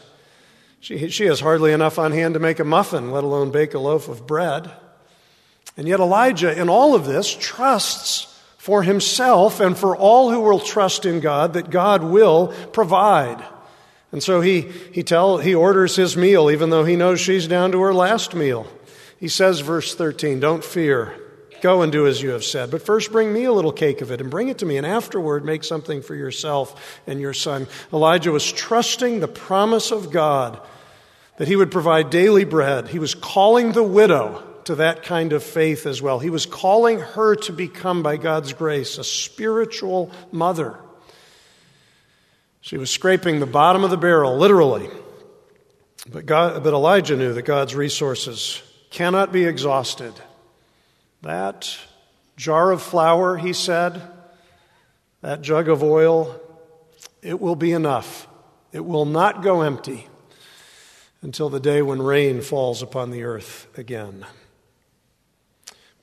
She, 0.80 1.08
she 1.10 1.26
has 1.26 1.40
hardly 1.40 1.72
enough 1.72 1.98
on 1.98 2.12
hand 2.12 2.34
to 2.34 2.40
make 2.40 2.58
a 2.58 2.64
muffin, 2.64 3.12
let 3.12 3.24
alone 3.24 3.50
bake 3.50 3.74
a 3.74 3.78
loaf 3.78 4.08
of 4.08 4.26
bread. 4.26 4.70
And 5.76 5.86
yet, 5.86 6.00
Elijah, 6.00 6.58
in 6.58 6.68
all 6.68 6.94
of 6.94 7.04
this, 7.04 7.34
trusts 7.34 8.35
for 8.66 8.82
himself 8.82 9.60
and 9.60 9.78
for 9.78 9.96
all 9.96 10.28
who 10.32 10.40
will 10.40 10.58
trust 10.58 11.06
in 11.06 11.20
God 11.20 11.52
that 11.52 11.70
God 11.70 12.02
will 12.02 12.48
provide. 12.72 13.40
And 14.10 14.20
so 14.20 14.40
he, 14.40 14.62
he, 14.62 15.04
tell, 15.04 15.38
he 15.38 15.54
orders 15.54 15.94
his 15.94 16.16
meal, 16.16 16.50
even 16.50 16.70
though 16.70 16.84
he 16.84 16.96
knows 16.96 17.20
she's 17.20 17.46
down 17.46 17.70
to 17.70 17.80
her 17.82 17.94
last 17.94 18.34
meal. 18.34 18.66
He 19.20 19.28
says, 19.28 19.60
verse 19.60 19.94
13, 19.94 20.40
Don't 20.40 20.64
fear. 20.64 21.14
Go 21.62 21.82
and 21.82 21.92
do 21.92 22.08
as 22.08 22.20
you 22.20 22.30
have 22.30 22.42
said. 22.42 22.72
But 22.72 22.82
first, 22.82 23.12
bring 23.12 23.32
me 23.32 23.44
a 23.44 23.52
little 23.52 23.70
cake 23.70 24.00
of 24.00 24.10
it 24.10 24.20
and 24.20 24.32
bring 24.32 24.48
it 24.48 24.58
to 24.58 24.66
me, 24.66 24.78
and 24.78 24.86
afterward, 24.86 25.44
make 25.44 25.62
something 25.62 26.02
for 26.02 26.16
yourself 26.16 26.98
and 27.06 27.20
your 27.20 27.34
son. 27.34 27.68
Elijah 27.92 28.32
was 28.32 28.50
trusting 28.50 29.20
the 29.20 29.28
promise 29.28 29.92
of 29.92 30.10
God 30.10 30.60
that 31.36 31.46
he 31.46 31.54
would 31.54 31.70
provide 31.70 32.10
daily 32.10 32.44
bread. 32.44 32.88
He 32.88 32.98
was 32.98 33.14
calling 33.14 33.70
the 33.70 33.84
widow 33.84 34.42
to 34.66 34.76
that 34.76 35.02
kind 35.02 35.32
of 35.32 35.42
faith 35.42 35.86
as 35.86 36.02
well. 36.02 36.18
He 36.18 36.30
was 36.30 36.44
calling 36.44 37.00
her 37.00 37.36
to 37.36 37.52
become, 37.52 38.02
by 38.02 38.16
God's 38.16 38.52
grace, 38.52 38.98
a 38.98 39.04
spiritual 39.04 40.10
mother. 40.32 40.76
She 42.60 42.76
was 42.76 42.90
scraping 42.90 43.38
the 43.38 43.46
bottom 43.46 43.84
of 43.84 43.90
the 43.90 43.96
barrel, 43.96 44.36
literally. 44.36 44.88
But, 46.10 46.26
God, 46.26 46.64
but 46.64 46.74
Elijah 46.74 47.16
knew 47.16 47.32
that 47.32 47.42
God's 47.42 47.76
resources 47.76 48.60
cannot 48.90 49.32
be 49.32 49.44
exhausted. 49.44 50.12
That 51.22 51.78
jar 52.36 52.72
of 52.72 52.82
flour, 52.82 53.36
he 53.36 53.52
said, 53.52 54.02
that 55.20 55.42
jug 55.42 55.68
of 55.68 55.82
oil, 55.82 56.40
it 57.22 57.40
will 57.40 57.56
be 57.56 57.72
enough. 57.72 58.26
It 58.72 58.84
will 58.84 59.06
not 59.06 59.42
go 59.42 59.62
empty 59.62 60.08
until 61.22 61.48
the 61.48 61.60
day 61.60 61.82
when 61.82 62.02
rain 62.02 62.40
falls 62.40 62.82
upon 62.82 63.10
the 63.10 63.22
earth 63.22 63.68
again. 63.78 64.26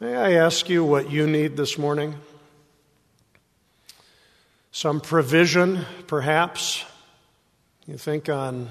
May 0.03 0.17
I 0.17 0.31
ask 0.33 0.67
you 0.67 0.83
what 0.83 1.09
you 1.09 1.27
need 1.27 1.55
this 1.55 1.77
morning? 1.77 2.15
Some 4.73 4.99
provision, 4.99 5.85
perhaps. 6.07 6.83
You 7.87 7.97
think 7.97 8.27
on 8.27 8.67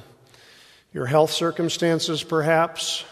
your 0.92 1.06
health 1.06 1.30
circumstances, 1.30 2.22
perhaps. 2.22 3.06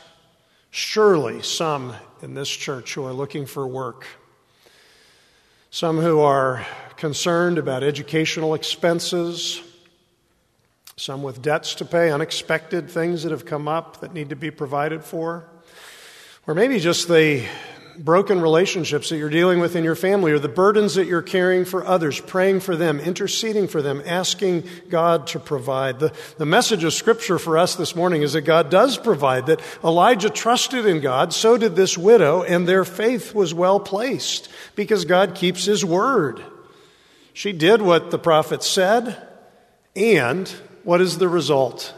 Surely 0.71 1.41
some 1.41 1.95
in 2.21 2.35
this 2.35 2.51
church 2.51 2.93
who 2.93 3.07
are 3.07 3.15
looking 3.15 3.47
for 3.47 3.67
work. 3.67 4.07
Some 5.71 5.97
who 5.97 6.21
are 6.21 6.67
concerned 6.97 7.57
about 7.57 7.83
educational 7.83 8.53
expenses. 8.53 9.63
Some 10.95 11.23
with 11.23 11.41
debts 11.41 11.75
to 11.77 11.87
pay, 11.87 12.13
unexpected 12.13 12.91
things 12.91 13.23
that 13.23 13.33
have 13.33 13.47
come 13.47 13.67
up 13.67 14.03
that 14.03 14.13
need 14.13 14.29
to 14.29 14.37
be 14.37 14.51
provided 14.51 15.05
for. 15.05 15.49
Or 16.47 16.55
maybe 16.55 16.81
just 16.81 17.09
the 17.09 17.47
broken 18.05 18.41
relationships 18.41 19.11
that 19.11 19.19
you're 19.19 19.29
dealing 19.29 19.61
with 19.61 19.77
in 19.77 19.85
your 19.85 19.95
family 19.95 20.33
or 20.33 20.39
the 20.39 20.49
burdens 20.49 20.95
that 20.95 21.07
you're 21.07 21.21
carrying 21.21 21.65
for 21.65 21.85
others, 21.85 22.19
praying 22.19 22.61
for 22.61 22.75
them, 22.75 22.99
interceding 22.99 23.69
for 23.69 23.83
them, 23.83 24.03
asking 24.07 24.65
God 24.89 25.27
to 25.29 25.39
provide. 25.39 25.99
The, 25.99 26.13
the 26.39 26.47
message 26.47 26.83
of 26.83 26.95
Scripture 26.95 27.39
for 27.39 27.59
us 27.59 27.77
this 27.77 27.95
morning 27.95 28.23
is 28.23 28.33
that 28.33 28.43
God 28.43 28.71
does 28.71 28.97
provide, 28.97 29.47
that 29.47 29.61
Elijah 29.85 30.31
trusted 30.31 30.87
in 30.87 31.01
God, 31.01 31.33
so 31.33 31.59
did 31.59 31.77
this 31.77 31.99
widow, 31.99 32.43
and 32.43 32.67
their 32.67 32.85
faith 32.85 33.35
was 33.35 33.53
well 33.53 33.79
placed 33.79 34.49
because 34.75 35.05
God 35.05 35.35
keeps 35.35 35.67
His 35.67 35.85
word. 35.85 36.43
She 37.33 37.53
did 37.53 37.83
what 37.83 38.11
the 38.11 38.19
prophet 38.19 38.63
said, 38.63 39.29
and 39.95 40.49
what 40.85 41.01
is 41.01 41.19
the 41.19 41.29
result? 41.29 41.95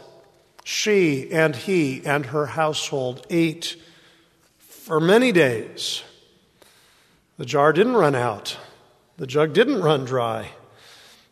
She 0.63 1.31
and 1.31 1.55
he 1.55 2.05
and 2.05 2.27
her 2.27 2.45
household 2.45 3.25
ate 3.29 3.75
for 4.83 4.99
many 4.99 5.31
days. 5.31 6.03
The 7.37 7.45
jar 7.45 7.71
didn't 7.71 7.95
run 7.95 8.15
out. 8.15 8.57
The 9.15 9.25
jug 9.25 9.53
didn't 9.53 9.81
run 9.81 10.03
dry. 10.03 10.49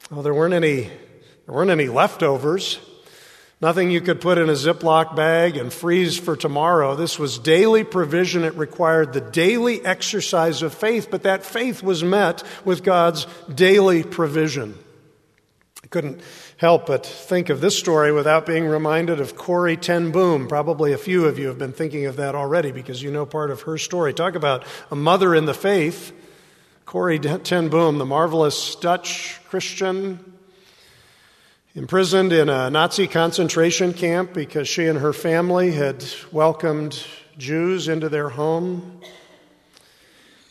Well, 0.10 0.22
there 0.22 0.34
weren't 0.34 0.54
any 0.54 0.84
there 0.84 1.56
weren't 1.56 1.70
any 1.70 1.88
leftovers. 1.88 2.80
Nothing 3.60 3.92
you 3.92 4.00
could 4.00 4.22
put 4.22 4.38
in 4.38 4.50
a 4.50 4.54
Ziploc 4.54 5.16
bag 5.16 5.58
and 5.58 5.72
freeze 5.72 6.18
for 6.18 6.36
tomorrow. 6.36 6.96
This 6.96 7.20
was 7.20 7.38
daily 7.38 7.84
provision. 7.84 8.44
It 8.44 8.56
required 8.56 9.12
the 9.12 9.22
daily 9.22 9.86
exercise 9.86 10.62
of 10.62 10.74
faith, 10.74 11.10
but 11.12 11.24
that 11.24 11.46
faith 11.46 11.84
was 11.84 12.04
met 12.04 12.44
with 12.64 12.84
God's 12.84 13.28
daily 13.54 14.02
provision. 14.02 14.78
Couldn't 15.92 16.22
help 16.56 16.86
but 16.86 17.06
think 17.06 17.50
of 17.50 17.60
this 17.60 17.78
story 17.78 18.14
without 18.14 18.46
being 18.46 18.66
reminded 18.66 19.20
of 19.20 19.36
Corrie 19.36 19.76
Ten 19.76 20.12
Boom. 20.12 20.48
Probably 20.48 20.94
a 20.94 20.98
few 20.98 21.26
of 21.26 21.38
you 21.38 21.48
have 21.48 21.60
been 21.60 21.74
thinking 21.74 22.06
of 22.06 22.16
that 22.16 22.34
already 22.34 22.72
because 22.72 23.04
you 23.04 23.12
know 23.12 23.26
part 23.26 23.52
of 23.52 23.64
her 23.64 23.78
story. 23.78 24.14
Talk 24.14 24.36
about 24.36 24.64
a 24.90 24.96
mother 24.96 25.36
in 25.36 25.46
the 25.46 25.54
faith. 25.54 26.14
Corrie 26.86 27.20
Ten 27.20 27.68
Boom, 27.68 27.98
the 27.98 28.06
marvelous 28.06 28.76
Dutch 28.76 29.42
Christian, 29.50 30.34
imprisoned 31.76 32.32
in 32.32 32.48
a 32.48 32.70
Nazi 32.70 33.06
concentration 33.06 33.92
camp 33.92 34.34
because 34.34 34.70
she 34.70 34.88
and 34.88 35.00
her 35.00 35.12
family 35.12 35.74
had 35.74 36.06
welcomed 36.32 37.06
Jews 37.38 37.90
into 37.90 38.08
their 38.08 38.30
home. 38.30 39.02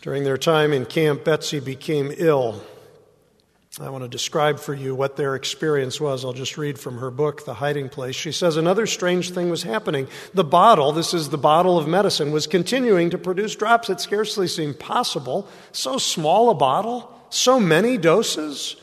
During 0.02 0.24
their 0.24 0.36
time 0.36 0.74
in 0.74 0.84
camp, 0.84 1.24
Betsy 1.24 1.60
became 1.60 2.12
ill 2.18 2.62
I 3.78 3.88
want 3.88 4.02
to 4.02 4.08
describe 4.08 4.58
for 4.58 4.74
you 4.74 4.96
what 4.96 5.16
their 5.16 5.36
experience 5.36 6.00
was. 6.00 6.24
I'll 6.24 6.32
just 6.32 6.58
read 6.58 6.76
from 6.76 6.98
her 6.98 7.10
book, 7.10 7.44
The 7.44 7.54
Hiding 7.54 7.88
Place. 7.88 8.16
She 8.16 8.32
says, 8.32 8.56
Another 8.56 8.84
strange 8.84 9.30
thing 9.30 9.48
was 9.48 9.62
happening. 9.62 10.08
The 10.34 10.42
bottle, 10.42 10.90
this 10.90 11.14
is 11.14 11.28
the 11.28 11.38
bottle 11.38 11.78
of 11.78 11.86
medicine, 11.86 12.32
was 12.32 12.48
continuing 12.48 13.10
to 13.10 13.18
produce 13.18 13.54
drops. 13.54 13.86
that 13.86 14.00
scarcely 14.00 14.48
seemed 14.48 14.80
possible. 14.80 15.46
So 15.70 15.98
small 15.98 16.50
a 16.50 16.54
bottle, 16.54 17.16
so 17.30 17.60
many 17.60 17.96
doses. 17.96 18.74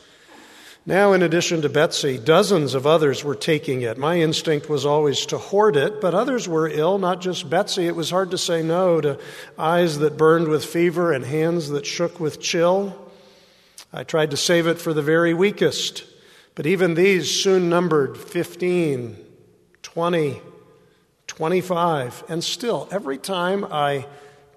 Now, 0.86 1.12
in 1.12 1.22
addition 1.22 1.60
to 1.62 1.68
Betsy, 1.68 2.16
dozens 2.16 2.72
of 2.72 2.86
others 2.86 3.22
were 3.22 3.34
taking 3.34 3.82
it. 3.82 3.98
My 3.98 4.18
instinct 4.20 4.70
was 4.70 4.86
always 4.86 5.26
to 5.26 5.36
hoard 5.36 5.76
it, 5.76 6.00
but 6.00 6.14
others 6.14 6.48
were 6.48 6.66
ill, 6.66 6.96
not 6.96 7.20
just 7.20 7.50
Betsy. 7.50 7.86
It 7.86 7.94
was 7.94 8.08
hard 8.08 8.30
to 8.30 8.38
say 8.38 8.62
no 8.62 9.02
to 9.02 9.18
eyes 9.58 9.98
that 9.98 10.16
burned 10.16 10.48
with 10.48 10.64
fever 10.64 11.12
and 11.12 11.26
hands 11.26 11.68
that 11.68 11.84
shook 11.84 12.18
with 12.18 12.40
chill. 12.40 13.04
I 13.92 14.04
tried 14.04 14.30
to 14.32 14.36
save 14.36 14.66
it 14.66 14.78
for 14.78 14.92
the 14.92 15.02
very 15.02 15.32
weakest, 15.32 16.04
but 16.54 16.66
even 16.66 16.94
these 16.94 17.42
soon 17.42 17.70
numbered 17.70 18.18
15, 18.18 19.16
20, 19.82 20.42
25, 21.26 22.24
and 22.28 22.44
still, 22.44 22.86
every 22.90 23.16
time 23.16 23.64
I 23.64 24.06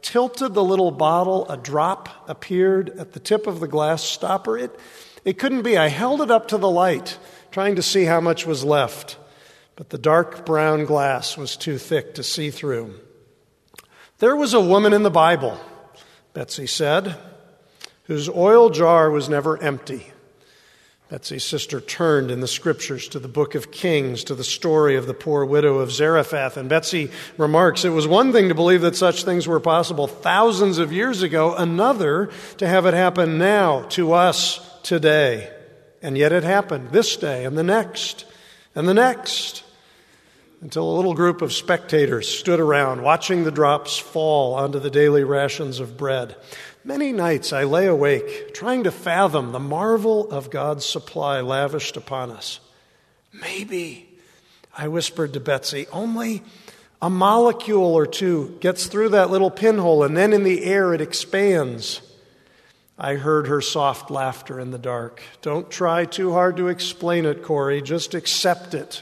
tilted 0.02 0.54
the 0.54 0.64
little 0.64 0.92
bottle, 0.92 1.48
a 1.48 1.56
drop 1.56 2.30
appeared 2.30 2.90
at 3.00 3.14
the 3.14 3.20
tip 3.20 3.48
of 3.48 3.62
the 3.62 3.68
glass 3.68 4.04
stopper. 4.04 4.58
It, 4.58 4.78
it 5.24 5.40
couldn't 5.40 5.62
be. 5.62 5.78
I 5.78 5.88
held 5.88 6.22
it 6.22 6.32
up 6.32 6.50
to 6.50 6.58
the 6.58 6.70
light, 6.70 7.18
trying 7.52 7.76
to 7.76 7.82
see 7.82 8.04
how 8.04 8.20
much 8.20 8.46
was 8.46 8.66
left, 8.66 9.18
but 9.78 9.92
the 9.92 9.98
dark 9.98 10.46
brown 10.46 10.84
glass 10.84 11.38
was 11.38 11.56
too 11.56 11.78
thick 11.78 12.16
to 12.16 12.24
see 12.24 12.52
through. 12.52 12.96
There 14.18 14.36
was 14.36 14.54
a 14.54 14.60
woman 14.60 14.92
in 14.92 15.04
the 15.04 15.10
Bible, 15.10 15.58
Betsy 16.34 16.68
said 16.68 17.16
whose 18.12 18.28
oil 18.28 18.70
jar 18.70 19.10
was 19.10 19.30
never 19.30 19.58
empty. 19.64 20.12
Betsy's 21.08 21.46
sister 21.46 21.80
turned 21.80 22.30
in 22.30 22.42
the 22.42 22.48
scriptures 22.48 23.08
to 23.08 23.20
the 23.20 23.30
book 23.30 23.56
of 23.56 23.72
Kings, 23.72 24.26
to 24.26 24.36
the 24.36 24.44
story 24.44 24.98
of 24.98 25.08
the 25.08 25.14
poor 25.14 25.46
widow 25.46 25.78
of 25.78 25.94
Zarephath. 25.94 26.58
And 26.58 26.68
Betsy 26.68 27.10
remarks, 27.38 27.86
It 27.86 27.92
was 27.92 28.10
one 28.10 28.34
thing 28.34 28.50
to 28.50 28.54
believe 28.54 28.82
that 28.82 28.98
such 28.98 29.24
things 29.24 29.48
were 29.48 29.62
possible 29.62 30.08
thousands 30.08 30.78
of 30.78 30.92
years 30.92 31.22
ago, 31.22 31.56
another 31.56 32.30
to 32.58 32.68
have 32.68 32.86
it 32.86 32.94
happen 32.94 33.38
now 33.38 33.84
to 33.92 34.12
us 34.12 34.60
today. 34.84 35.50
And 36.02 36.18
yet 36.18 36.34
it 36.34 36.44
happened 36.44 36.90
this 36.92 37.16
day 37.16 37.46
and 37.46 37.58
the 37.58 37.64
next 37.64 38.26
and 38.76 38.90
the 38.90 38.94
next 38.94 39.64
until 40.62 40.90
a 40.90 40.96
little 40.96 41.16
group 41.16 41.42
of 41.42 41.52
spectators 41.52 42.28
stood 42.30 42.60
around 42.60 43.02
watching 43.02 43.44
the 43.44 43.52
drops 43.52 43.98
fall 43.98 44.54
onto 44.54 44.80
the 44.80 44.92
daily 44.92 45.24
rations 45.24 45.80
of 45.80 45.98
bread. 45.98 46.36
Many 46.84 47.12
nights 47.12 47.52
I 47.52 47.64
lay 47.64 47.88
awake 47.88 48.54
trying 48.54 48.84
to 48.84 48.92
fathom 48.92 49.52
the 49.52 49.60
marvel 49.60 50.30
of 50.32 50.52
God's 50.52 50.86
supply 50.86 51.42
lavished 51.42 51.98
upon 51.98 52.30
us. 52.30 52.60
Maybe, 53.34 54.08
I 54.78 54.88
whispered 54.88 55.34
to 55.34 55.40
Betsy, 55.40 55.88
only 55.92 56.44
a 57.02 57.10
molecule 57.10 57.96
or 57.96 58.06
two 58.06 58.58
gets 58.62 58.86
through 58.86 59.10
that 59.10 59.32
little 59.32 59.52
pinhole 59.52 60.04
and 60.04 60.16
then 60.16 60.32
in 60.32 60.44
the 60.44 60.64
air 60.64 60.94
it 60.94 61.02
expands. 61.02 62.02
I 63.00 63.16
heard 63.16 63.48
her 63.48 63.62
soft 63.62 64.12
laughter 64.12 64.60
in 64.60 64.70
the 64.70 64.78
dark. 64.78 65.24
Don't 65.42 65.72
try 65.72 66.06
too 66.06 66.34
hard 66.34 66.58
to 66.58 66.68
explain 66.68 67.26
it, 67.26 67.42
Corrie. 67.42 67.82
Just 67.82 68.14
accept 68.14 68.76
it 68.76 69.02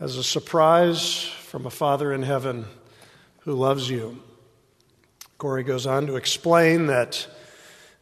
as 0.00 0.16
a 0.16 0.22
surprise 0.22 1.24
from 1.24 1.66
a 1.66 1.70
Father 1.70 2.12
in 2.12 2.22
heaven 2.22 2.66
who 3.40 3.52
loves 3.52 3.90
you. 3.90 4.22
Corrie 5.38 5.64
goes 5.64 5.86
on 5.86 6.06
to 6.06 6.16
explain 6.16 6.86
that 6.86 7.26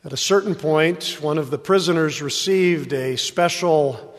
at 0.05 0.13
a 0.13 0.17
certain 0.17 0.55
point, 0.55 1.17
one 1.23 1.39
of 1.39 1.51
the 1.51 1.59
prisoners 1.59 2.21
received 2.21 2.93
a 2.93 3.17
special 3.17 4.15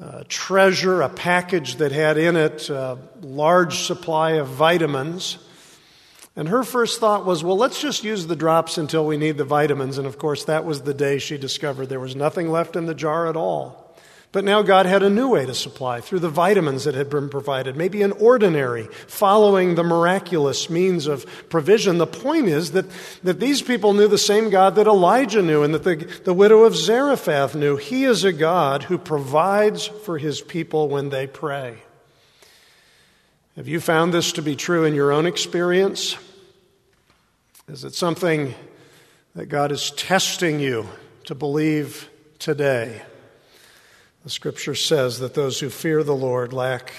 uh, 0.00 0.22
treasure, 0.28 1.02
a 1.02 1.08
package 1.08 1.76
that 1.76 1.90
had 1.90 2.18
in 2.18 2.36
it 2.36 2.70
a 2.70 2.98
large 3.20 3.80
supply 3.80 4.32
of 4.32 4.46
vitamins. 4.46 5.38
And 6.36 6.48
her 6.48 6.62
first 6.62 7.00
thought 7.00 7.26
was, 7.26 7.42
well, 7.42 7.56
let's 7.56 7.82
just 7.82 8.04
use 8.04 8.28
the 8.28 8.36
drops 8.36 8.78
until 8.78 9.04
we 9.04 9.16
need 9.16 9.38
the 9.38 9.44
vitamins. 9.44 9.98
And 9.98 10.06
of 10.06 10.18
course, 10.18 10.44
that 10.44 10.64
was 10.64 10.82
the 10.82 10.94
day 10.94 11.18
she 11.18 11.36
discovered 11.36 11.86
there 11.86 11.98
was 11.98 12.14
nothing 12.14 12.48
left 12.48 12.76
in 12.76 12.86
the 12.86 12.94
jar 12.94 13.26
at 13.26 13.36
all. 13.36 13.87
But 14.30 14.44
now 14.44 14.60
God 14.60 14.84
had 14.84 15.02
a 15.02 15.08
new 15.08 15.28
way 15.28 15.46
to 15.46 15.54
supply 15.54 16.02
through 16.02 16.18
the 16.18 16.28
vitamins 16.28 16.84
that 16.84 16.94
had 16.94 17.08
been 17.08 17.30
provided, 17.30 17.76
maybe 17.76 18.02
an 18.02 18.12
ordinary, 18.12 18.84
following 19.06 19.74
the 19.74 19.82
miraculous 19.82 20.68
means 20.68 21.06
of 21.06 21.24
provision. 21.48 21.96
The 21.96 22.06
point 22.06 22.46
is 22.46 22.72
that, 22.72 22.84
that 23.22 23.40
these 23.40 23.62
people 23.62 23.94
knew 23.94 24.06
the 24.06 24.18
same 24.18 24.50
God 24.50 24.74
that 24.74 24.86
Elijah 24.86 25.40
knew 25.40 25.62
and 25.62 25.72
that 25.72 25.82
the, 25.82 25.96
the 26.24 26.34
widow 26.34 26.64
of 26.64 26.76
Zarephath 26.76 27.54
knew. 27.54 27.76
He 27.78 28.04
is 28.04 28.22
a 28.22 28.32
God 28.32 28.82
who 28.82 28.98
provides 28.98 29.86
for 29.86 30.18
his 30.18 30.42
people 30.42 30.88
when 30.88 31.08
they 31.08 31.26
pray. 31.26 31.78
Have 33.56 33.66
you 33.66 33.80
found 33.80 34.12
this 34.12 34.32
to 34.32 34.42
be 34.42 34.56
true 34.56 34.84
in 34.84 34.94
your 34.94 35.10
own 35.10 35.24
experience? 35.24 36.16
Is 37.66 37.82
it 37.82 37.94
something 37.94 38.54
that 39.34 39.46
God 39.46 39.72
is 39.72 39.90
testing 39.92 40.60
you 40.60 40.86
to 41.24 41.34
believe 41.34 42.10
today? 42.38 43.02
The 44.28 44.32
scripture 44.32 44.74
says 44.74 45.20
that 45.20 45.32
those 45.32 45.58
who 45.58 45.70
fear 45.70 46.02
the 46.02 46.14
Lord 46.14 46.52
lack 46.52 46.92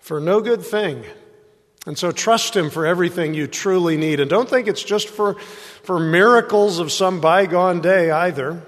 for 0.00 0.18
no 0.18 0.40
good 0.40 0.60
thing. 0.60 1.04
And 1.86 1.96
so 1.96 2.10
trust 2.10 2.56
Him 2.56 2.68
for 2.68 2.84
everything 2.84 3.32
you 3.32 3.46
truly 3.46 3.96
need. 3.96 4.18
And 4.18 4.28
don't 4.28 4.50
think 4.50 4.66
it's 4.66 4.82
just 4.82 5.08
for, 5.08 5.34
for 5.84 6.00
miracles 6.00 6.80
of 6.80 6.90
some 6.90 7.20
bygone 7.20 7.80
day 7.80 8.10
either. 8.10 8.60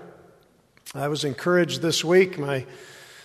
I 0.95 1.09
was 1.09 1.25
encouraged 1.25 1.83
this 1.83 2.05
week. 2.05 2.39
My 2.39 2.65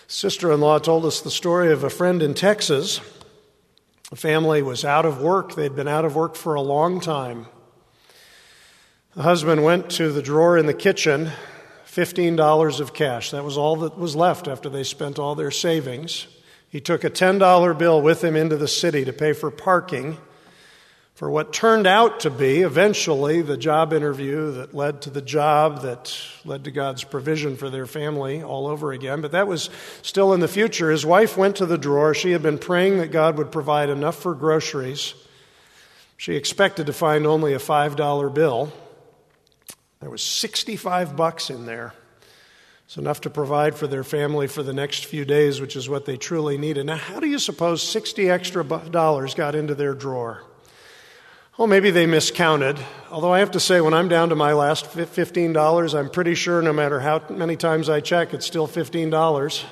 sister 0.08 0.50
in 0.50 0.60
law 0.60 0.80
told 0.80 1.04
us 1.04 1.20
the 1.20 1.30
story 1.30 1.70
of 1.70 1.84
a 1.84 1.88
friend 1.88 2.20
in 2.20 2.34
Texas. 2.34 3.00
The 4.10 4.16
family 4.16 4.62
was 4.62 4.84
out 4.84 5.06
of 5.06 5.22
work, 5.22 5.54
they'd 5.54 5.76
been 5.76 5.86
out 5.86 6.04
of 6.04 6.16
work 6.16 6.34
for 6.34 6.54
a 6.54 6.60
long 6.60 6.98
time. 6.98 7.46
The 9.14 9.22
husband 9.22 9.62
went 9.62 9.90
to 9.90 10.10
the 10.10 10.22
drawer 10.22 10.58
in 10.58 10.66
the 10.66 10.74
kitchen 10.74 11.30
$15 11.94 12.80
of 12.80 12.94
cash. 12.94 13.32
That 13.32 13.44
was 13.44 13.58
all 13.58 13.76
that 13.76 13.98
was 13.98 14.16
left 14.16 14.48
after 14.48 14.70
they 14.70 14.82
spent 14.82 15.18
all 15.18 15.34
their 15.34 15.50
savings. 15.50 16.26
He 16.70 16.80
took 16.80 17.04
a 17.04 17.10
$10 17.10 17.78
bill 17.78 18.00
with 18.00 18.24
him 18.24 18.34
into 18.34 18.56
the 18.56 18.66
city 18.66 19.04
to 19.04 19.12
pay 19.12 19.34
for 19.34 19.50
parking 19.50 20.16
for 21.14 21.30
what 21.30 21.52
turned 21.52 21.86
out 21.86 22.20
to 22.20 22.30
be 22.30 22.62
eventually 22.62 23.42
the 23.42 23.58
job 23.58 23.92
interview 23.92 24.52
that 24.52 24.74
led 24.74 25.02
to 25.02 25.10
the 25.10 25.20
job 25.20 25.82
that 25.82 26.18
led 26.46 26.64
to 26.64 26.70
God's 26.70 27.04
provision 27.04 27.56
for 27.56 27.68
their 27.68 27.86
family 27.86 28.42
all 28.42 28.66
over 28.66 28.92
again. 28.92 29.20
But 29.20 29.32
that 29.32 29.46
was 29.46 29.68
still 30.00 30.32
in 30.32 30.40
the 30.40 30.48
future. 30.48 30.90
His 30.90 31.04
wife 31.04 31.36
went 31.36 31.56
to 31.56 31.66
the 31.66 31.76
drawer. 31.76 32.14
She 32.14 32.32
had 32.32 32.42
been 32.42 32.58
praying 32.58 32.98
that 32.98 33.12
God 33.12 33.36
would 33.36 33.52
provide 33.52 33.90
enough 33.90 34.16
for 34.16 34.34
groceries. 34.34 35.12
She 36.16 36.36
expected 36.36 36.86
to 36.86 36.94
find 36.94 37.26
only 37.26 37.52
a 37.52 37.58
$5 37.58 38.32
bill. 38.32 38.72
There 40.02 40.10
was 40.10 40.22
65 40.22 41.16
bucks 41.16 41.48
in 41.48 41.64
there. 41.64 41.94
It's 42.86 42.96
enough 42.96 43.20
to 43.20 43.30
provide 43.30 43.76
for 43.76 43.86
their 43.86 44.02
family 44.02 44.48
for 44.48 44.64
the 44.64 44.72
next 44.72 45.04
few 45.04 45.24
days, 45.24 45.60
which 45.60 45.76
is 45.76 45.88
what 45.88 46.06
they 46.06 46.16
truly 46.16 46.58
needed. 46.58 46.86
Now, 46.86 46.96
how 46.96 47.20
do 47.20 47.28
you 47.28 47.38
suppose 47.38 47.84
60 47.84 48.28
extra 48.28 48.64
dollars 48.64 49.34
got 49.34 49.54
into 49.54 49.76
their 49.76 49.94
drawer? 49.94 50.42
Well, 51.56 51.68
maybe 51.68 51.92
they 51.92 52.06
miscounted. 52.06 52.80
Although 53.12 53.32
I 53.32 53.38
have 53.38 53.52
to 53.52 53.60
say, 53.60 53.80
when 53.80 53.94
I'm 53.94 54.08
down 54.08 54.30
to 54.30 54.34
my 54.34 54.54
last 54.54 54.86
$15, 54.86 55.96
I'm 55.96 56.10
pretty 56.10 56.34
sure 56.34 56.60
no 56.60 56.72
matter 56.72 56.98
how 56.98 57.22
many 57.30 57.54
times 57.54 57.88
I 57.88 58.00
check, 58.00 58.34
it's 58.34 58.44
still 58.44 58.66
$15. 58.66 59.64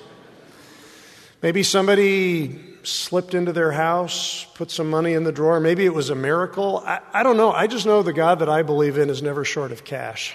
Maybe 1.42 1.64
somebody 1.64 2.69
slipped 2.82 3.34
into 3.34 3.52
their 3.52 3.72
house, 3.72 4.46
put 4.54 4.70
some 4.70 4.90
money 4.90 5.12
in 5.12 5.24
the 5.24 5.32
drawer. 5.32 5.60
Maybe 5.60 5.84
it 5.84 5.94
was 5.94 6.10
a 6.10 6.14
miracle. 6.14 6.82
I, 6.86 7.00
I, 7.12 7.22
don't 7.22 7.36
know. 7.36 7.52
I 7.52 7.66
just 7.66 7.86
know 7.86 8.02
the 8.02 8.12
God 8.12 8.38
that 8.40 8.48
I 8.48 8.62
believe 8.62 8.98
in 8.98 9.10
is 9.10 9.22
never 9.22 9.44
short 9.44 9.72
of 9.72 9.84
cash. 9.84 10.34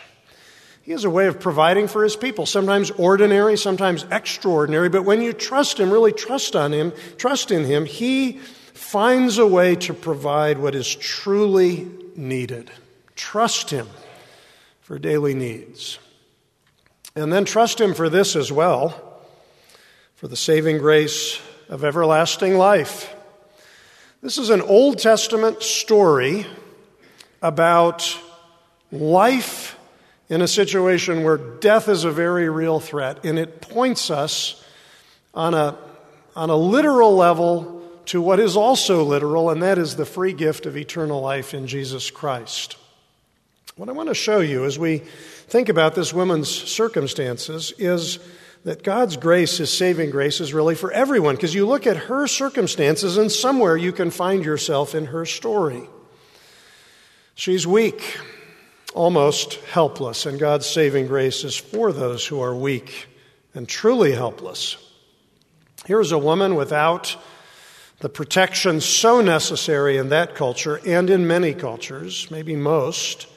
He 0.81 0.91
has 0.91 1.03
a 1.03 1.09
way 1.09 1.27
of 1.27 1.39
providing 1.39 1.87
for 1.87 2.03
his 2.03 2.15
people, 2.15 2.45
sometimes 2.45 2.91
ordinary, 2.91 3.57
sometimes 3.57 4.05
extraordinary. 4.11 4.87
But 4.89 5.03
when 5.03 5.21
you 5.21 5.33
trust 5.33 5.79
him, 5.79 5.89
really 5.89 6.13
trust 6.13 6.55
on 6.55 6.71
him, 6.71 6.93
trust 7.17 7.49
in 7.49 7.65
him, 7.65 7.85
he 7.85 8.33
finds 8.73 9.39
a 9.39 9.47
way 9.47 9.75
to 9.77 9.93
provide 9.93 10.59
what 10.59 10.75
is 10.75 10.93
truly 10.93 11.87
needed. 12.15 12.69
Trust 13.15 13.71
him 13.71 13.87
for 14.81 14.99
daily 14.99 15.33
needs. 15.33 15.97
And 17.15 17.33
then 17.33 17.45
trust 17.45 17.81
him 17.81 17.95
for 17.95 18.09
this 18.09 18.35
as 18.35 18.51
well 18.51 19.21
for 20.15 20.27
the 20.27 20.35
saving 20.35 20.77
grace 20.77 21.41
of 21.69 21.83
everlasting 21.83 22.57
life. 22.57 23.13
This 24.21 24.37
is 24.37 24.49
an 24.49 24.61
Old 24.61 24.99
Testament 24.99 25.61
story 25.61 26.45
about 27.41 28.17
life 28.91 29.77
in 30.29 30.41
a 30.41 30.47
situation 30.47 31.23
where 31.23 31.37
death 31.37 31.87
is 31.87 32.03
a 32.03 32.11
very 32.11 32.49
real 32.49 32.79
threat, 32.79 33.23
and 33.25 33.37
it 33.37 33.61
points 33.61 34.09
us 34.09 34.63
on 35.33 35.53
a, 35.53 35.77
on 36.35 36.49
a 36.49 36.55
literal 36.55 37.15
level 37.15 37.81
to 38.05 38.21
what 38.21 38.39
is 38.39 38.55
also 38.55 39.03
literal, 39.03 39.49
and 39.49 39.61
that 39.61 39.77
is 39.77 39.95
the 39.95 40.05
free 40.05 40.33
gift 40.33 40.65
of 40.65 40.77
eternal 40.77 41.21
life 41.21 41.53
in 41.53 41.67
Jesus 41.67 42.09
Christ. 42.09 42.77
What 43.75 43.89
I 43.89 43.91
want 43.91 44.09
to 44.09 44.15
show 44.15 44.39
you 44.39 44.65
as 44.65 44.79
we 44.79 44.99
think 44.99 45.69
about 45.69 45.95
this 45.95 46.13
woman's 46.13 46.49
circumstances 46.49 47.73
is 47.77 48.19
that 48.65 48.81
God's 48.81 49.15
grace, 49.15 49.59
His 49.59 49.71
saving 49.71 50.09
grace, 50.09 50.41
is 50.41 50.53
really 50.53 50.73
for 50.73 50.91
everyone 50.91 51.35
because 51.35 51.53
you 51.53 51.67
look 51.67 51.85
at 51.85 51.95
her 51.95 52.25
circumstances 52.25 53.15
and 53.15 53.31
somewhere 53.31 53.77
you 53.77 53.91
can 53.91 54.09
find 54.09 54.43
yourself 54.43 54.95
in 54.95 55.05
her 55.05 55.23
story. 55.23 55.87
She's 57.35 57.67
weak, 57.67 58.17
almost 58.95 59.53
helpless, 59.71 60.25
and 60.25 60.39
God's 60.39 60.65
saving 60.65 61.05
grace 61.05 61.43
is 61.43 61.55
for 61.55 61.93
those 61.93 62.25
who 62.25 62.41
are 62.41 62.55
weak 62.55 63.07
and 63.53 63.69
truly 63.69 64.13
helpless. 64.13 64.77
Here's 65.85 66.11
a 66.11 66.17
woman 66.17 66.55
without 66.55 67.15
the 67.99 68.09
protection 68.09 68.81
so 68.81 69.21
necessary 69.21 69.97
in 69.97 70.09
that 70.09 70.33
culture 70.33 70.81
and 70.87 71.11
in 71.11 71.27
many 71.27 71.53
cultures, 71.53 72.31
maybe 72.31 72.55
most, 72.55 73.27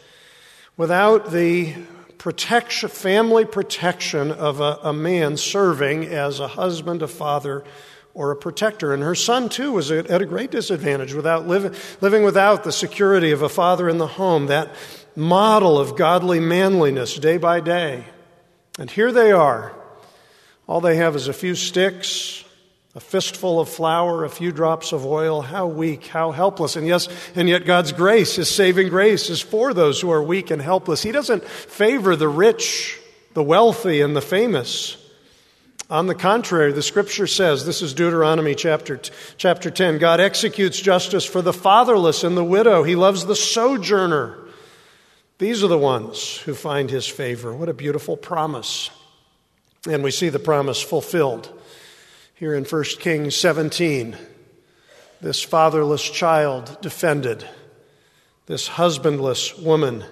without 0.79 1.33
the 1.33 1.75
protection, 2.19 2.89
family 2.89 3.45
protection 3.45 4.31
of 4.31 4.61
a, 4.61 4.79
a 4.83 4.93
man 4.93 5.37
serving 5.37 6.05
as 6.05 6.41
a 6.41 6.49
husband, 6.49 7.03
a 7.03 7.09
father, 7.09 7.65
or 8.13 8.33
a 8.33 8.37
protector. 8.37 8.93
And 8.93 9.03
her 9.03 9.15
son, 9.15 9.49
too, 9.49 9.73
was 9.73 9.91
at 9.93 10.21
a 10.21 10.27
great 10.27 10.51
disadvantage 10.51 11.15
without 11.15 11.47
living, 11.47 11.75
living 12.01 12.25
without 12.25 12.65
the 12.65 12.73
security 12.73 13.31
of 13.31 13.43
a 13.43 13.49
father 13.49 13.89
in 13.89 13.99
the 13.99 14.07
home, 14.09 14.47
that 14.47 14.75
model 15.15 15.79
of 15.79 15.97
godly 15.97 16.41
manliness 16.41 17.17
day 17.17 17.37
by 17.37 17.61
day. 17.61 18.05
And 18.79 18.91
here 18.91 19.13
they 19.13 19.33
are. 19.33 19.73
All 20.67 20.81
they 20.81 20.97
have 20.97 21.17
is 21.17 21.29
a 21.29 21.33
few 21.33 21.55
sticks, 21.55 22.45
a 22.99 23.01
fistful 23.01 23.61
of 23.61 23.69
flour, 23.69 24.25
a 24.25 24.29
few 24.29 24.51
drops 24.51 24.91
of 24.91 25.07
oil. 25.07 25.41
How 25.41 25.69
weak, 25.69 26.09
how 26.09 26.33
helpless. 26.33 26.75
And 26.75 26.85
yes, 26.85 27.07
and 27.37 27.49
yet 27.49 27.65
God's 27.65 27.93
grace, 27.93 28.35
His 28.35 28.51
saving 28.51 28.89
grace, 28.89 29.31
is 29.31 29.41
for 29.41 29.73
those 29.73 30.01
who 30.01 30.11
are 30.11 30.21
weak 30.21 30.51
and 30.51 30.61
helpless. 30.61 31.05
He 31.05 31.13
doesn't 31.13 31.45
favor 31.45 32.17
the 32.17 32.27
rich, 32.27 32.99
the 33.35 33.43
wealthy, 33.45 34.01
and 34.01 34.17
the 34.17 34.21
famous. 34.21 34.97
On 35.89 36.09
the 36.09 36.15
contrary, 36.17 36.73
the 36.73 36.83
scripture 36.83 37.29
says, 37.29 37.65
this 37.65 37.83
is 37.83 37.95
Deuteronomy 37.95 38.57
chapter, 38.57 39.01
chapter 39.37 39.71
10, 39.71 39.99
God 39.99 40.19
executes 40.19 40.81
justice 40.81 41.25
for 41.25 41.41
the 41.41 41.53
fatherless 41.53 42.25
and 42.25 42.37
the 42.37 42.43
widow. 42.43 42.83
He 42.83 42.97
loves 42.97 43.27
the 43.27 43.37
sojourner. 43.37 44.37
These 45.39 45.63
are 45.63 45.69
the 45.69 45.79
ones 45.79 46.39
who 46.39 46.53
find 46.53 46.91
his 46.91 47.07
favor. 47.07 47.55
What 47.55 47.69
a 47.69 47.75
beautiful 47.75 48.17
promise. 48.17 48.91
And 49.89 50.03
we 50.03 50.11
see 50.11 50.31
the 50.31 50.41
promise 50.41 50.83
fulfilled 50.83 51.55
here 52.39 52.55
in 52.55 52.63
1 52.63 52.85
Kings 53.01 53.37
17, 53.37 54.17
this 55.21 55.43
fatherless 55.43 56.09
child 56.09 56.79
defended, 56.81 57.45
this 58.47 58.69
husbandless 58.69 59.59
woman 59.59 60.05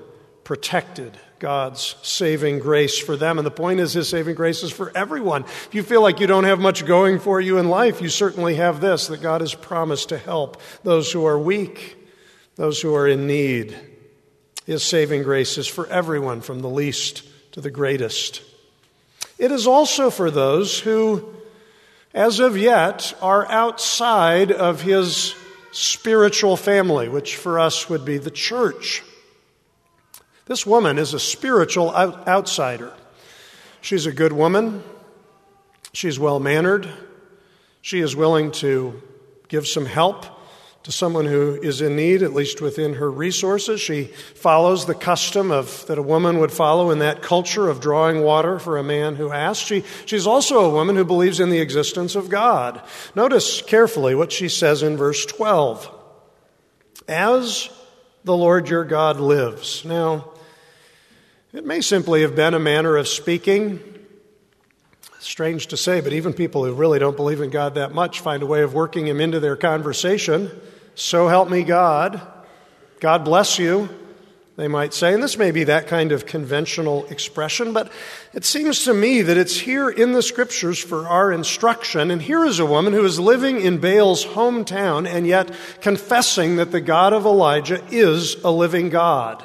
protected. 0.42 1.16
God's 1.38 1.94
saving 2.02 2.58
grace 2.58 2.98
for 2.98 3.16
them. 3.16 3.38
And 3.38 3.46
the 3.46 3.52
point 3.52 3.78
is, 3.78 3.92
His 3.92 4.08
saving 4.08 4.34
grace 4.34 4.64
is 4.64 4.72
for 4.72 4.90
everyone. 4.96 5.44
If 5.44 5.68
you 5.72 5.84
feel 5.84 6.02
like 6.02 6.18
you 6.18 6.26
don't 6.26 6.44
have 6.44 6.58
much 6.58 6.84
going 6.84 7.20
for 7.20 7.40
you 7.40 7.58
in 7.58 7.68
life, 7.68 8.02
you 8.02 8.08
certainly 8.08 8.56
have 8.56 8.80
this 8.80 9.06
that 9.06 9.22
God 9.22 9.40
has 9.40 9.54
promised 9.54 10.08
to 10.08 10.18
help 10.18 10.60
those 10.82 11.12
who 11.12 11.26
are 11.26 11.38
weak, 11.38 11.96
those 12.56 12.80
who 12.80 12.92
are 12.96 13.06
in 13.06 13.28
need. 13.28 13.76
His 14.64 14.82
saving 14.82 15.22
grace 15.22 15.58
is 15.58 15.68
for 15.68 15.86
everyone, 15.88 16.40
from 16.40 16.60
the 16.60 16.70
least 16.70 17.22
to 17.52 17.60
the 17.60 17.70
greatest. 17.70 18.42
It 19.38 19.52
is 19.52 19.68
also 19.68 20.10
for 20.10 20.30
those 20.30 20.80
who 20.80 21.36
as 22.16 22.40
of 22.40 22.57
yet, 22.57 23.12
are 23.20 23.46
outside 23.50 24.50
of 24.50 24.81
his 24.81 25.35
spiritual 25.70 26.57
family, 26.57 27.11
which 27.11 27.37
for 27.37 27.61
us 27.61 27.90
would 27.90 28.07
be 28.07 28.16
the 28.16 28.31
church. 28.31 29.02
This 30.46 30.64
woman 30.64 30.98
is 30.98 31.12
a 31.12 31.20
spiritual 31.20 31.94
out- 31.94 32.26
outsider. 32.26 32.94
She's 33.83 34.07
a 34.07 34.12
good 34.12 34.33
woman. 34.33 34.83
She's 35.92 36.18
well 36.18 36.40
mannered. 36.40 36.88
She 37.83 38.00
is 38.00 38.16
willing 38.16 38.50
to 38.52 39.02
give 39.48 39.68
some 39.68 39.85
help 39.85 40.24
to 40.87 40.92
someone 40.92 41.27
who 41.27 41.59
is 41.62 41.81
in 41.81 41.96
need, 41.96 42.22
at 42.22 42.33
least 42.33 42.61
within 42.61 42.94
her 42.94 43.11
resources. 43.11 43.81
She 43.81 44.05
follows 44.05 44.87
the 44.87 44.94
custom 44.94 45.51
of, 45.51 45.85
that 45.88 45.99
a 45.99 46.03
woman 46.03 46.38
would 46.38 46.53
follow 46.53 46.92
in 46.92 47.01
that 47.01 47.22
culture 47.22 47.68
of 47.68 47.81
drawing 47.81 48.22
water 48.22 48.61
for 48.61 48.79
a 48.79 48.85
man 48.85 49.16
who 49.16 49.33
asks. 49.33 49.66
She, 49.66 49.83
she's 50.05 50.29
also 50.29 50.61
a 50.61 50.70
woman 50.70 50.94
who 50.94 51.05
believes 51.05 51.40
in 51.40 51.51
the 51.51 51.59
existence 51.59 52.14
of 52.14 52.29
God. 52.29 52.81
Notice 53.16 53.62
carefully 53.62 54.14
what 54.14 54.31
she 54.31 54.49
says 54.49 54.85
in 54.85 54.96
verse 54.96 55.27
12. 55.27 55.92
As 57.09 57.68
the 58.22 58.37
Lord 58.37 58.68
your 58.68 58.85
God 58.85 59.18
lives. 59.18 59.85
Now, 59.85 60.31
it 61.53 61.66
may 61.66 61.81
simply 61.81 62.22
have 62.22 62.37
been 62.37 62.55
a 62.55 62.61
manner 62.61 62.96
of 62.96 63.09
speaking. 63.09 63.81
Strange 65.18 65.66
to 65.66 65.77
say, 65.77 66.01
but 66.01 66.12
even 66.12 66.33
people 66.33 66.64
who 66.64 66.72
really 66.72 67.01
don't 67.01 67.16
believe 67.16 67.40
in 67.40 67.51
God 67.51 67.75
that 67.75 67.92
much 67.92 68.20
find 68.20 68.44
a 68.44 68.46
way 68.46 68.62
of 68.62 68.72
working 68.72 69.09
him 69.09 69.20
into 69.20 69.40
their 69.40 69.57
conversation. 69.57 70.49
So 70.96 71.28
help 71.28 71.50
me 71.50 71.62
God. 71.62 72.22
God 73.00 73.22
bless 73.22 73.59
you, 73.59 73.90
they 74.56 74.66
might 74.66 74.94
say. 74.94 75.12
And 75.12 75.22
this 75.22 75.37
may 75.37 75.50
be 75.50 75.64
that 75.64 75.88
kind 75.88 76.11
of 76.11 76.24
conventional 76.24 77.04
expression, 77.06 77.74
but 77.74 77.92
it 78.32 78.46
seems 78.46 78.85
to 78.85 78.94
me 78.94 79.20
that 79.20 79.37
it's 79.37 79.59
here 79.59 79.90
in 79.90 80.12
the 80.12 80.22
scriptures 80.22 80.78
for 80.78 81.06
our 81.06 81.30
instruction. 81.30 82.11
And 82.11 82.22
here 82.22 82.46
is 82.46 82.59
a 82.59 82.64
woman 82.64 82.94
who 82.94 83.04
is 83.04 83.20
living 83.20 83.61
in 83.61 83.76
Baal's 83.76 84.24
hometown 84.24 85.06
and 85.06 85.26
yet 85.26 85.54
confessing 85.82 86.56
that 86.56 86.72
the 86.72 86.80
God 86.80 87.12
of 87.12 87.26
Elijah 87.26 87.85
is 87.90 88.42
a 88.42 88.50
living 88.50 88.88
God. 88.88 89.44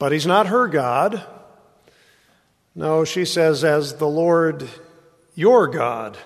But 0.00 0.10
he's 0.10 0.26
not 0.26 0.48
her 0.48 0.66
God. 0.66 1.24
No, 2.74 3.04
she 3.04 3.24
says, 3.24 3.62
as 3.62 3.94
the 3.98 4.08
Lord 4.08 4.68
your 5.36 5.68
God 5.68 6.18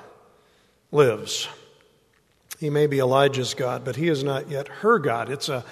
lives. 0.90 1.46
He 2.58 2.70
may 2.70 2.86
be 2.86 2.98
Elijah's 2.98 3.54
God, 3.54 3.84
but 3.84 3.96
he 3.96 4.08
is 4.08 4.24
not 4.24 4.50
yet 4.50 4.68
her 4.68 4.98
God. 4.98 5.30
It's 5.30 5.48
a, 5.48 5.64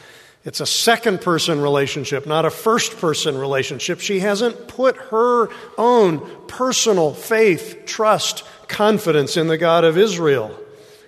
it's 0.45 0.61
a 0.61 0.67
second 0.67 1.21
person 1.21 1.61
relationship, 1.61 2.27
not 2.27 2.45
a 2.45 2.51
first 2.51 2.99
person 2.99 3.37
relationship. 3.37 3.99
She 3.99 4.21
hasn't 4.21 4.69
put 4.69 4.97
her 4.97 5.49
own 5.77 6.47
personal 6.47 7.13
faith, 7.13 7.83
trust, 7.87 8.45
confidence 8.69 9.37
in 9.37 9.49
the 9.49 9.59
God 9.59 9.83
of 9.83 9.99
Israel. 9.99 10.57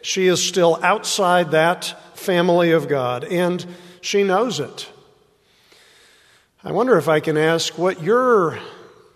She 0.03 0.27
is 0.27 0.45
still 0.45 0.81
outside 0.83 1.53
that 1.53 2.19
family 2.19 2.73
of 2.73 2.89
God, 2.89 3.23
and 3.25 3.65
she 4.01 4.25
knows 4.25 4.59
it. 4.59 4.89
I 6.65 6.73
wonder 6.73 6.99
if 6.99 7.07
I 7.07 7.21
can 7.21 7.37
ask 7.37 7.79
what 7.79 8.03
your 8.03 8.59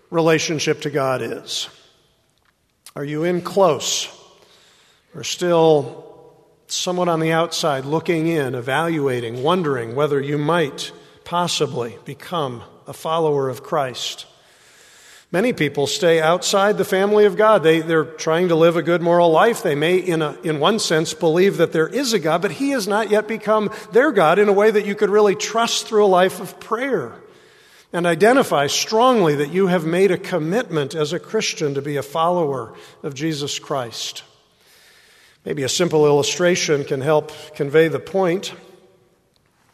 relationship 0.09 0.81
to 0.81 0.89
God 0.89 1.21
is. 1.21 1.67
Are 2.95 3.03
you 3.03 3.25
in 3.25 3.41
close? 3.41 4.07
Or 5.13 5.25
still 5.25 6.12
someone 6.73 7.09
on 7.09 7.19
the 7.19 7.31
outside 7.31 7.85
looking 7.85 8.27
in, 8.27 8.55
evaluating, 8.55 9.43
wondering 9.43 9.95
whether 9.95 10.19
you 10.19 10.37
might 10.37 10.91
possibly 11.23 11.97
become 12.05 12.63
a 12.87 12.93
follower 12.93 13.49
of 13.49 13.63
Christ. 13.63 14.25
Many 15.31 15.51
people 15.51 15.87
stay 15.87 16.21
outside 16.21 16.77
the 16.77 16.85
family 16.85 17.25
of 17.25 17.35
God. 17.35 17.63
They, 17.63 17.79
they're 17.79 18.05
trying 18.05 18.49
to 18.49 18.55
live 18.55 18.77
a 18.77 18.83
good 18.83 19.01
moral 19.01 19.31
life. 19.31 19.63
They 19.63 19.73
may, 19.73 19.97
in, 19.97 20.21
a, 20.21 20.39
in 20.43 20.59
one 20.59 20.77
sense, 20.77 21.13
believe 21.15 21.57
that 21.57 21.71
there 21.71 21.87
is 21.87 22.13
a 22.13 22.19
God, 22.19 22.43
but 22.43 22.51
He 22.51 22.69
has 22.69 22.87
not 22.87 23.09
yet 23.09 23.27
become 23.27 23.71
their 23.93 24.11
God 24.11 24.37
in 24.37 24.47
a 24.47 24.53
way 24.53 24.69
that 24.69 24.85
you 24.85 24.93
could 24.93 25.09
really 25.09 25.35
trust 25.35 25.87
through 25.87 26.05
a 26.05 26.07
life 26.07 26.39
of 26.39 26.59
prayer 26.59 27.15
and 27.91 28.05
identify 28.05 28.67
strongly 28.67 29.35
that 29.35 29.51
you 29.51 29.67
have 29.67 29.85
made 29.85 30.11
a 30.11 30.17
commitment 30.17 30.93
as 30.93 31.13
a 31.13 31.19
Christian 31.19 31.73
to 31.75 31.81
be 31.81 31.95
a 31.95 32.03
follower 32.03 32.73
of 33.01 33.15
Jesus 33.15 33.57
Christ. 33.57 34.23
Maybe 35.45 35.63
a 35.63 35.69
simple 35.69 36.05
illustration 36.05 36.85
can 36.85 37.01
help 37.01 37.31
convey 37.55 37.89
the 37.89 37.99
point. 37.99 38.53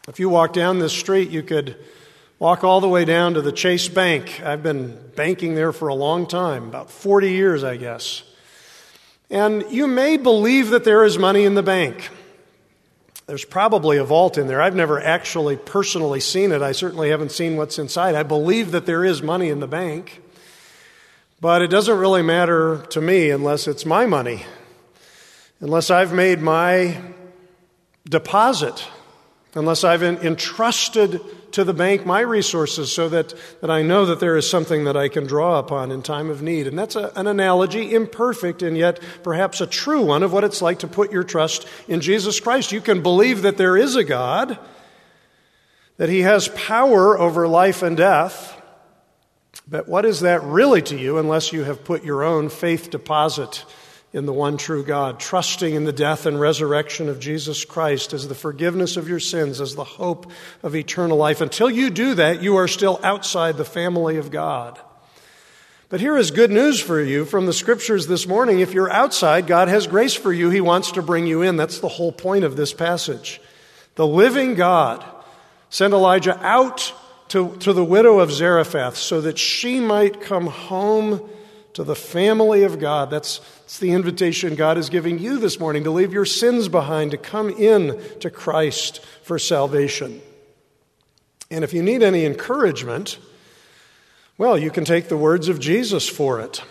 If 0.07 0.19
you 0.19 0.27
walk 0.27 0.51
down 0.51 0.79
this 0.79 0.93
street, 0.93 1.29
you 1.29 1.43
could 1.43 1.77
walk 2.39 2.63
all 2.63 2.81
the 2.81 2.89
way 2.89 3.05
down 3.05 3.35
to 3.35 3.41
the 3.43 3.51
Chase 3.51 3.87
Bank. 3.87 4.41
I've 4.43 4.63
been 4.63 4.97
banking 5.15 5.53
there 5.53 5.71
for 5.71 5.89
a 5.89 5.93
long 5.93 6.25
time, 6.25 6.63
about 6.63 6.89
40 6.89 7.29
years, 7.29 7.63
I 7.63 7.77
guess. 7.77 8.23
And 9.29 9.63
you 9.69 9.85
may 9.85 10.17
believe 10.17 10.71
that 10.71 10.85
there 10.85 11.05
is 11.05 11.19
money 11.19 11.43
in 11.43 11.53
the 11.53 11.61
bank. 11.61 12.09
There's 13.27 13.45
probably 13.45 13.97
a 13.97 14.03
vault 14.03 14.39
in 14.39 14.47
there. 14.47 14.63
I've 14.63 14.75
never 14.75 14.99
actually 14.99 15.55
personally 15.55 16.19
seen 16.19 16.51
it. 16.51 16.63
I 16.63 16.71
certainly 16.71 17.11
haven't 17.11 17.31
seen 17.31 17.57
what's 17.57 17.77
inside. 17.77 18.15
I 18.15 18.23
believe 18.23 18.71
that 18.71 18.87
there 18.87 19.05
is 19.05 19.21
money 19.21 19.49
in 19.49 19.59
the 19.59 19.67
bank. 19.67 20.23
But 21.39 21.61
it 21.61 21.67
doesn't 21.67 21.99
really 21.99 22.23
matter 22.23 22.87
to 22.89 22.99
me 22.99 23.29
unless 23.29 23.67
it's 23.67 23.85
my 23.85 24.07
money 24.07 24.45
unless 25.59 25.89
I've 25.89 26.13
made 26.13 26.39
my 26.41 26.97
deposit, 28.07 28.87
unless 29.53 29.83
I've 29.83 30.03
entrusted 30.03 31.21
to 31.53 31.63
the 31.63 31.73
bank 31.73 32.05
my 32.05 32.19
resources 32.19 32.91
so 32.91 33.09
that, 33.09 33.33
that 33.61 33.71
I 33.71 33.81
know 33.81 34.05
that 34.05 34.19
there 34.19 34.37
is 34.37 34.49
something 34.49 34.83
that 34.83 34.95
I 34.95 35.09
can 35.09 35.25
draw 35.25 35.59
upon 35.59 35.91
in 35.91 36.01
time 36.01 36.29
of 36.29 36.41
need. 36.41 36.67
And 36.67 36.77
that's 36.77 36.95
a, 36.95 37.11
an 37.15 37.27
analogy, 37.27 37.93
imperfect 37.93 38.61
and 38.61 38.77
yet 38.77 38.99
perhaps 39.23 39.59
a 39.59 39.67
true 39.67 40.01
one 40.01 40.23
of 40.23 40.31
what 40.31 40.43
it's 40.43 40.61
like 40.61 40.79
to 40.79 40.87
put 40.87 41.11
your 41.11 41.23
trust 41.23 41.67
in 41.87 42.01
Jesus 42.01 42.39
Christ. 42.39 42.71
You 42.71 42.81
can 42.81 43.01
believe 43.01 43.41
that 43.41 43.57
there 43.57 43.75
is 43.75 43.95
a 43.95 44.03
God, 44.03 44.59
that 45.97 46.09
he 46.09 46.21
has 46.21 46.47
power 46.49 47.17
over 47.17 47.47
life 47.47 47.81
and 47.81 47.97
death. 47.97 48.55
But 49.67 49.87
what 49.87 50.05
is 50.05 50.21
that 50.21 50.43
really 50.43 50.81
to 50.83 50.97
you 50.97 51.17
unless 51.17 51.51
you 51.51 51.63
have 51.63 51.83
put 51.83 52.03
your 52.03 52.23
own 52.23 52.49
faith 52.49 52.91
deposit 52.91 53.65
in 54.11 54.25
the 54.25 54.33
one 54.33 54.57
true 54.57 54.83
God, 54.83 55.19
trusting 55.19 55.75
in 55.75 55.83
the 55.83 55.93
death 55.93 56.25
and 56.25 56.39
resurrection 56.39 57.09
of 57.09 57.19
Jesus 57.19 57.63
Christ 57.63 58.11
as 58.13 58.27
the 58.27 58.35
forgiveness 58.35 58.97
of 58.97 59.07
your 59.07 59.19
sins, 59.19 59.61
as 59.61 59.75
the 59.75 59.83
hope 59.83 60.31
of 60.63 60.75
eternal 60.75 61.17
life? 61.17 61.41
Until 61.41 61.69
you 61.69 61.89
do 61.89 62.15
that, 62.15 62.41
you 62.41 62.55
are 62.55 62.67
still 62.67 62.99
outside 63.03 63.57
the 63.57 63.65
family 63.65 64.17
of 64.17 64.31
God. 64.31 64.79
But 65.89 66.01
here 66.01 66.17
is 66.17 66.29
good 66.31 66.51
news 66.51 66.79
for 66.79 67.01
you 67.01 67.25
from 67.25 67.47
the 67.47 67.53
scriptures 67.53 68.05
this 68.07 68.27
morning. 68.27 68.59
If 68.59 68.73
you're 68.73 68.91
outside, 68.91 69.47
God 69.47 69.67
has 69.69 69.87
grace 69.87 70.13
for 70.13 70.31
you. 70.31 70.49
He 70.49 70.61
wants 70.61 70.91
to 70.93 71.01
bring 71.01 71.25
you 71.25 71.41
in. 71.41 71.57
That's 71.57 71.79
the 71.79 71.87
whole 71.87 72.11
point 72.11 72.43
of 72.43 72.55
this 72.55 72.73
passage. 72.73 73.41
The 73.95 74.05
living 74.05 74.53
God 74.55 75.03
sent 75.69 75.93
Elijah 75.93 76.39
out 76.45 76.93
to, 77.29 77.55
to 77.57 77.73
the 77.73 77.83
widow 77.85 78.19
of 78.19 78.31
Zarephath 78.31 78.97
so 78.97 79.21
that 79.21 79.37
she 79.37 79.79
might 79.79 80.21
come 80.21 80.47
home 80.47 81.27
to 81.73 81.83
the 81.83 81.95
family 81.95 82.63
of 82.63 82.79
God. 82.79 83.09
That's, 83.09 83.41
that's 83.69 83.77
the 83.77 83.91
invitation 83.91 84.55
God 84.55 84.79
is 84.79 84.89
giving 84.89 85.19
you 85.19 85.37
this 85.37 85.59
morning 85.59 85.83
to 85.83 85.91
leave 85.91 86.11
your 86.11 86.25
sins 86.25 86.67
behind, 86.67 87.11
to 87.11 87.17
come 87.17 87.51
in 87.51 88.01
to 88.19 88.31
Christ 88.31 88.99
for 89.21 89.37
salvation. 89.37 90.23
And 91.51 91.63
if 91.63 91.71
you 91.71 91.83
need 91.83 92.01
any 92.01 92.25
encouragement, 92.25 93.19
well, 94.39 94.57
you 94.57 94.71
can 94.71 94.85
take 94.85 95.07
the 95.07 95.15
words 95.15 95.49
of 95.49 95.59
Jesus 95.59 96.09
for 96.09 96.39
it. 96.39 96.63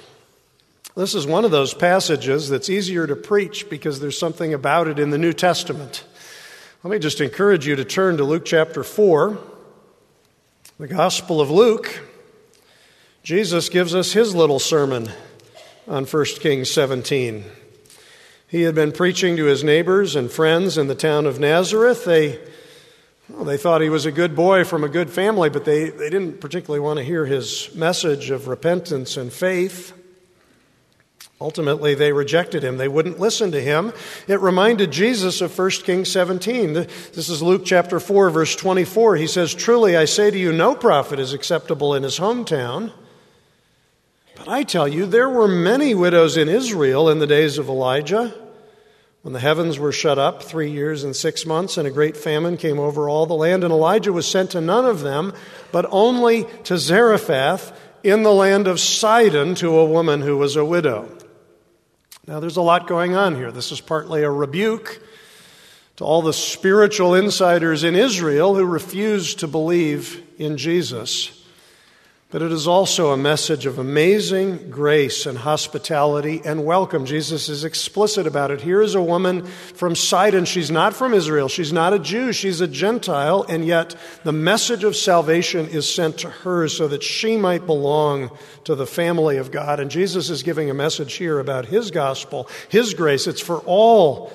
This 0.97 1.15
is 1.15 1.25
one 1.25 1.45
of 1.45 1.53
those 1.53 1.73
passages 1.73 2.49
that's 2.49 2.69
easier 2.69 3.07
to 3.07 3.15
preach 3.15 3.71
because 3.71 4.01
there's 4.01 4.19
something 4.19 4.53
about 4.53 4.89
it 4.89 4.99
in 4.99 5.11
the 5.11 5.19
New 5.19 5.33
Testament. 5.33 6.05
Let 6.83 6.91
me 6.91 6.99
just 6.99 7.21
encourage 7.21 7.65
you 7.65 7.77
to 7.77 7.85
turn 7.85 8.17
to 8.17 8.25
Luke 8.25 8.45
chapter 8.45 8.83
4, 8.83 9.39
the 10.81 10.89
Gospel 10.89 11.41
of 11.41 11.49
Luke. 11.49 12.03
Jesus 13.23 13.69
gives 13.69 13.95
us 13.95 14.15
his 14.15 14.35
little 14.35 14.59
sermon 14.59 15.09
on 15.89 16.05
1 16.05 16.25
Kings 16.41 16.71
17. 16.71 17.45
He 18.47 18.63
had 18.63 18.75
been 18.75 18.93
preaching 18.93 19.37
to 19.37 19.47
his 19.47 19.65
neighbors 19.65 20.15
and 20.15 20.31
friends 20.31 20.77
in 20.77 20.87
the 20.87 20.95
town 20.95 21.27
of 21.27 21.41
Nazareth. 21.41 22.05
They 22.05 22.39
well, 23.29 23.45
they 23.45 23.59
thought 23.59 23.83
he 23.83 23.91
was 23.91 24.07
a 24.07 24.13
good 24.13 24.35
boy 24.35 24.65
from 24.65 24.85
a 24.85 24.89
good 24.89 25.11
family, 25.11 25.51
but 25.51 25.67
they, 25.67 25.91
they 25.91 26.09
didn't 26.09 26.41
particularly 26.41 26.81
want 26.81 26.99
to 26.99 27.05
hear 27.05 27.27
his 27.27 27.75
message 27.75 28.31
of 28.31 28.49
repentance 28.49 29.19
and 29.19 29.31
faith. 29.31 29.93
Ultimately, 31.39 31.95
they 31.95 32.13
rejected 32.13 32.63
him. 32.63 32.79
They 32.79 32.89
wouldn't 32.89 33.21
listen 33.21 33.53
to 33.53 33.61
him. 33.61 33.93
It 34.27 34.41
reminded 34.41 34.91
Jesus 34.91 35.43
of 35.43 35.57
1 35.57 35.71
Kings 35.71 36.11
17. 36.11 36.73
This 36.73 37.29
is 37.29 37.43
Luke 37.43 37.67
chapter 37.67 38.01
4, 38.01 38.31
verse 38.31 38.57
24. 38.57 39.17
He 39.17 39.27
says, 39.27 39.55
Truly 39.55 39.95
I 39.95 40.07
say 40.07 40.31
to 40.31 40.39
you, 40.39 40.51
no 40.51 40.75
prophet 40.75 41.19
is 41.19 41.35
acceptable 41.35 41.95
in 41.95 42.05
his 42.05 42.19
hometown. 42.19 42.93
But 44.39 44.49
I 44.49 44.63
tell 44.63 44.87
you, 44.87 45.05
there 45.07 45.29
were 45.29 45.49
many 45.49 45.95
widows 45.95 46.37
in 46.37 46.49
Israel 46.49 47.09
in 47.09 47.19
the 47.19 47.27
days 47.27 47.59
of 47.59 47.69
Elijah 47.69 48.33
when 49.23 49.33
the 49.33 49.41
heavens 49.41 49.79
were 49.79 49.93
shut 49.93 50.19
up 50.19 50.43
three 50.43 50.71
years 50.71 51.03
and 51.03 51.15
six 51.15 51.45
months, 51.45 51.77
and 51.77 51.87
a 51.87 51.91
great 51.91 52.17
famine 52.17 52.57
came 52.57 52.79
over 52.79 53.09
all 53.09 53.27
the 53.27 53.35
land, 53.35 53.65
and 53.65 53.73
Elijah 53.73 54.13
was 54.13 54.27
sent 54.27 54.53
to 54.53 54.61
none 54.61 54.87
of 54.87 55.01
them, 55.01 55.35
but 55.73 55.85
only 55.91 56.47
to 56.65 56.79
Zarephath 56.79 57.79
in 58.03 58.23
the 58.23 58.33
land 58.33 58.69
of 58.69 58.79
Sidon 58.79 59.57
to 59.57 59.77
a 59.77 59.85
woman 59.85 60.21
who 60.21 60.37
was 60.37 60.55
a 60.55 60.65
widow. 60.65 61.09
Now, 62.27 62.41
there's 62.41 62.57
a 62.57 62.63
lot 62.63 62.87
going 62.87 63.17
on 63.17 63.35
here. 63.35 63.51
This 63.51 63.73
is 63.73 63.81
partly 63.81 64.23
a 64.23 64.31
rebuke 64.31 65.03
to 65.97 66.05
all 66.05 66.23
the 66.23 66.33
spiritual 66.33 67.15
insiders 67.15 67.83
in 67.83 67.97
Israel 67.97 68.55
who 68.55 68.65
refused 68.65 69.41
to 69.41 69.49
believe 69.49 70.23
in 70.39 70.57
Jesus. 70.57 71.38
But 72.31 72.43
it 72.43 72.53
is 72.53 72.69
also 72.69 73.11
a 73.11 73.17
message 73.17 73.65
of 73.65 73.79
amazing 73.79 74.69
grace 74.69 75.25
and 75.25 75.39
hospitality 75.39 76.43
and 76.45 76.67
welcome. 76.67 77.07
Jesus 77.07 77.49
is 77.49 77.65
explicit 77.65 78.27
about 78.27 78.51
it. 78.51 78.61
Here 78.61 78.83
is 78.83 78.95
a 78.95 79.01
woman 79.01 79.47
from 79.47 79.95
Sidon. 79.95 80.45
She's 80.45 80.71
not 80.71 80.93
from 80.93 81.15
Israel. 81.15 81.49
She's 81.49 81.73
not 81.73 81.95
a 81.95 81.99
Jew. 81.99 82.35
She's 82.35 82.61
a 82.61 82.69
Gentile. 82.69 83.47
And 83.49 83.65
yet 83.65 83.97
the 84.25 84.33
message 84.33 84.85
of 84.85 84.95
salvation 84.95 85.69
is 85.69 85.91
sent 85.91 86.19
to 86.19 86.29
her 86.29 86.69
so 86.69 86.87
that 86.89 87.03
she 87.03 87.39
might 87.39 87.65
belong 87.65 88.31
to 88.65 88.75
the 88.75 88.87
family 88.87 89.39
of 89.39 89.51
God. 89.51 89.81
And 89.81 89.91
Jesus 89.91 90.29
is 90.29 90.43
giving 90.43 90.69
a 90.69 90.75
message 90.75 91.15
here 91.15 91.39
about 91.39 91.65
his 91.65 91.91
gospel, 91.91 92.47
his 92.69 92.93
grace. 92.93 93.27
It's 93.27 93.41
for 93.41 93.61
all 93.61 94.31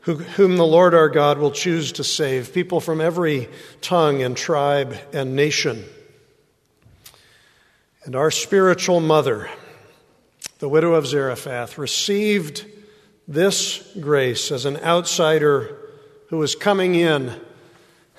whom 0.00 0.56
the 0.56 0.64
Lord 0.64 0.94
our 0.94 1.10
God 1.10 1.36
will 1.36 1.50
choose 1.50 1.92
to 1.92 2.04
save, 2.04 2.54
people 2.54 2.80
from 2.80 3.02
every 3.02 3.50
tongue 3.82 4.22
and 4.22 4.34
tribe 4.34 4.96
and 5.12 5.36
nation. 5.36 5.84
And 8.08 8.16
our 8.16 8.30
spiritual 8.30 9.00
mother, 9.00 9.50
the 10.60 10.68
widow 10.70 10.94
of 10.94 11.06
Zarephath, 11.06 11.76
received 11.76 12.64
this 13.28 13.86
grace 14.00 14.50
as 14.50 14.64
an 14.64 14.78
outsider 14.78 15.76
who 16.28 16.38
was 16.38 16.54
coming 16.54 16.94
in. 16.94 17.38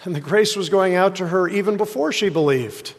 And 0.03 0.15
the 0.15 0.21
grace 0.21 0.55
was 0.55 0.69
going 0.69 0.93
out 0.93 1.15
to 1.15 1.29
her 1.29 1.47
even 1.47 1.75
before 1.75 2.11
she 2.11 2.29
believed. 2.29 2.93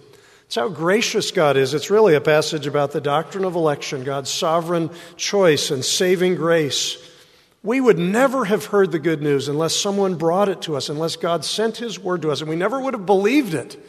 It's 0.46 0.57
how 0.57 0.68
gracious 0.68 1.31
God 1.31 1.57
is. 1.57 1.74
It's 1.74 1.90
really 1.90 2.16
a 2.16 2.20
passage 2.20 2.66
about 2.66 2.90
the 2.90 3.00
doctrine 3.00 3.44
of 3.44 3.55
election, 3.55 4.03
God's 4.03 4.31
sovereign 4.31 4.90
choice 5.14 5.70
and 5.70 5.85
saving 5.85 6.35
grace. 6.35 6.96
We 7.62 7.81
would 7.81 8.00
never 8.00 8.46
have 8.46 8.64
heard 8.64 8.90
the 8.90 8.98
good 8.98 9.22
news 9.22 9.46
unless 9.46 9.76
someone 9.76 10.16
brought 10.16 10.48
it 10.48 10.62
to 10.62 10.74
us, 10.74 10.88
unless 10.88 11.14
God 11.14 11.44
sent 11.44 11.76
His 11.76 12.00
word 12.00 12.22
to 12.22 12.33
us, 12.33 12.40
and 12.40 12.50
we 12.50 12.57
never 12.57 12.81
would 12.81 12.94
have 12.94 13.07
believed 13.07 13.55
it 13.55 13.81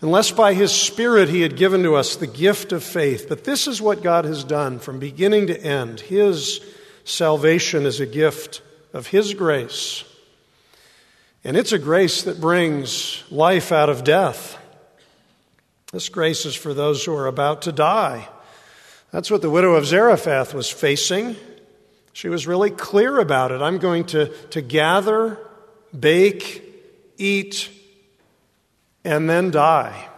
unless 0.00 0.30
by 0.30 0.54
His 0.54 0.72
Spirit 0.72 1.28
He 1.28 1.42
had 1.42 1.56
given 1.56 1.82
to 1.82 1.94
us 1.94 2.16
the 2.16 2.26
gift 2.26 2.72
of 2.72 2.82
faith. 2.82 3.26
But 3.28 3.44
this 3.44 3.66
is 3.66 3.80
what 3.80 4.02
God 4.02 4.24
has 4.24 4.44
done 4.44 4.78
from 4.78 4.98
beginning 4.98 5.46
to 5.48 5.60
end. 5.60 6.00
His 6.00 6.60
salvation 7.04 7.86
is 7.86 8.00
a 8.00 8.06
gift 8.06 8.62
of 8.92 9.08
His 9.08 9.34
grace. 9.34 10.04
And 11.44 11.56
it's 11.56 11.72
a 11.72 11.78
grace 11.78 12.22
that 12.22 12.40
brings 12.40 13.22
life 13.30 13.70
out 13.70 13.90
of 13.90 14.04
death. 14.04 14.58
This 15.92 16.08
grace 16.08 16.46
is 16.46 16.54
for 16.54 16.74
those 16.74 17.04
who 17.04 17.14
are 17.14 17.26
about 17.26 17.62
to 17.62 17.72
die. 17.72 18.28
That's 19.10 19.30
what 19.30 19.42
the 19.42 19.50
widow 19.50 19.74
of 19.74 19.86
Zarephath 19.86 20.54
was 20.54 20.70
facing. 20.70 21.36
She 22.14 22.28
was 22.28 22.46
really 22.46 22.70
clear 22.70 23.20
about 23.20 23.52
it. 23.52 23.60
I'm 23.60 23.78
going 23.78 24.06
to, 24.06 24.26
to 24.48 24.60
gather, 24.60 25.38
bake, 25.96 26.62
eat, 27.18 27.70
and 29.04 29.28
then 29.28 29.50
die. 29.50 30.08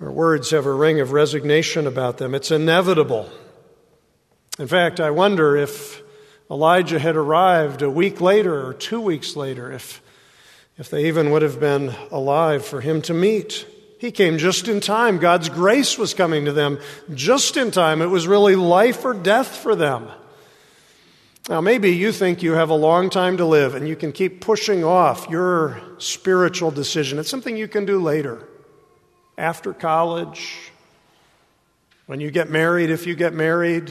Our 0.00 0.10
words 0.10 0.50
have 0.50 0.66
a 0.66 0.72
ring 0.72 1.00
of 1.00 1.12
resignation 1.12 1.86
about 1.86 2.18
them. 2.18 2.34
It's 2.34 2.50
inevitable. 2.50 3.30
In 4.58 4.66
fact, 4.66 4.98
I 4.98 5.10
wonder 5.10 5.56
if 5.56 6.02
Elijah 6.50 6.98
had 6.98 7.16
arrived 7.16 7.82
a 7.82 7.90
week 7.90 8.20
later 8.20 8.66
or 8.66 8.74
two 8.74 9.00
weeks 9.00 9.36
later, 9.36 9.70
if, 9.70 10.02
if 10.76 10.90
they 10.90 11.06
even 11.06 11.30
would 11.30 11.42
have 11.42 11.60
been 11.60 11.94
alive 12.10 12.64
for 12.64 12.80
him 12.80 13.00
to 13.02 13.14
meet. 13.14 13.66
He 13.98 14.10
came 14.10 14.38
just 14.38 14.66
in 14.66 14.80
time. 14.80 15.18
God's 15.18 15.48
grace 15.48 15.96
was 15.96 16.14
coming 16.14 16.46
to 16.46 16.52
them 16.52 16.80
just 17.14 17.56
in 17.56 17.70
time. 17.70 18.02
It 18.02 18.06
was 18.06 18.26
really 18.26 18.56
life 18.56 19.04
or 19.04 19.14
death 19.14 19.56
for 19.56 19.76
them. 19.76 20.08
Now, 21.48 21.60
maybe 21.60 21.90
you 21.90 22.12
think 22.12 22.44
you 22.44 22.52
have 22.52 22.70
a 22.70 22.74
long 22.74 23.10
time 23.10 23.38
to 23.38 23.44
live 23.44 23.74
and 23.74 23.88
you 23.88 23.96
can 23.96 24.12
keep 24.12 24.40
pushing 24.40 24.84
off 24.84 25.28
your 25.28 25.82
spiritual 25.98 26.70
decision. 26.70 27.18
It's 27.18 27.28
something 27.28 27.56
you 27.56 27.66
can 27.66 27.84
do 27.84 28.00
later, 28.00 28.46
after 29.36 29.72
college, 29.72 30.70
when 32.06 32.20
you 32.20 32.30
get 32.30 32.48
married, 32.48 32.90
if 32.90 33.08
you 33.08 33.16
get 33.16 33.34
married, 33.34 33.90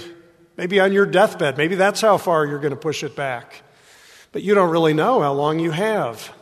maybe 0.56 0.80
on 0.80 0.94
your 0.94 1.06
deathbed. 1.06 1.58
Maybe 1.58 1.76
that's 1.76 2.00
how 2.00 2.18
far 2.18 2.46
you're 2.46 2.60
going 2.60 2.72
to 2.72 2.80
push 2.80 3.04
it 3.04 3.18
back. 3.18 3.64
But 4.32 4.44
you 4.44 4.56
don't 4.56 4.70
really 4.70 4.94
know 4.94 5.20
how 5.20 5.34
long 5.34 5.60
you 5.60 5.72
have. 5.72 6.34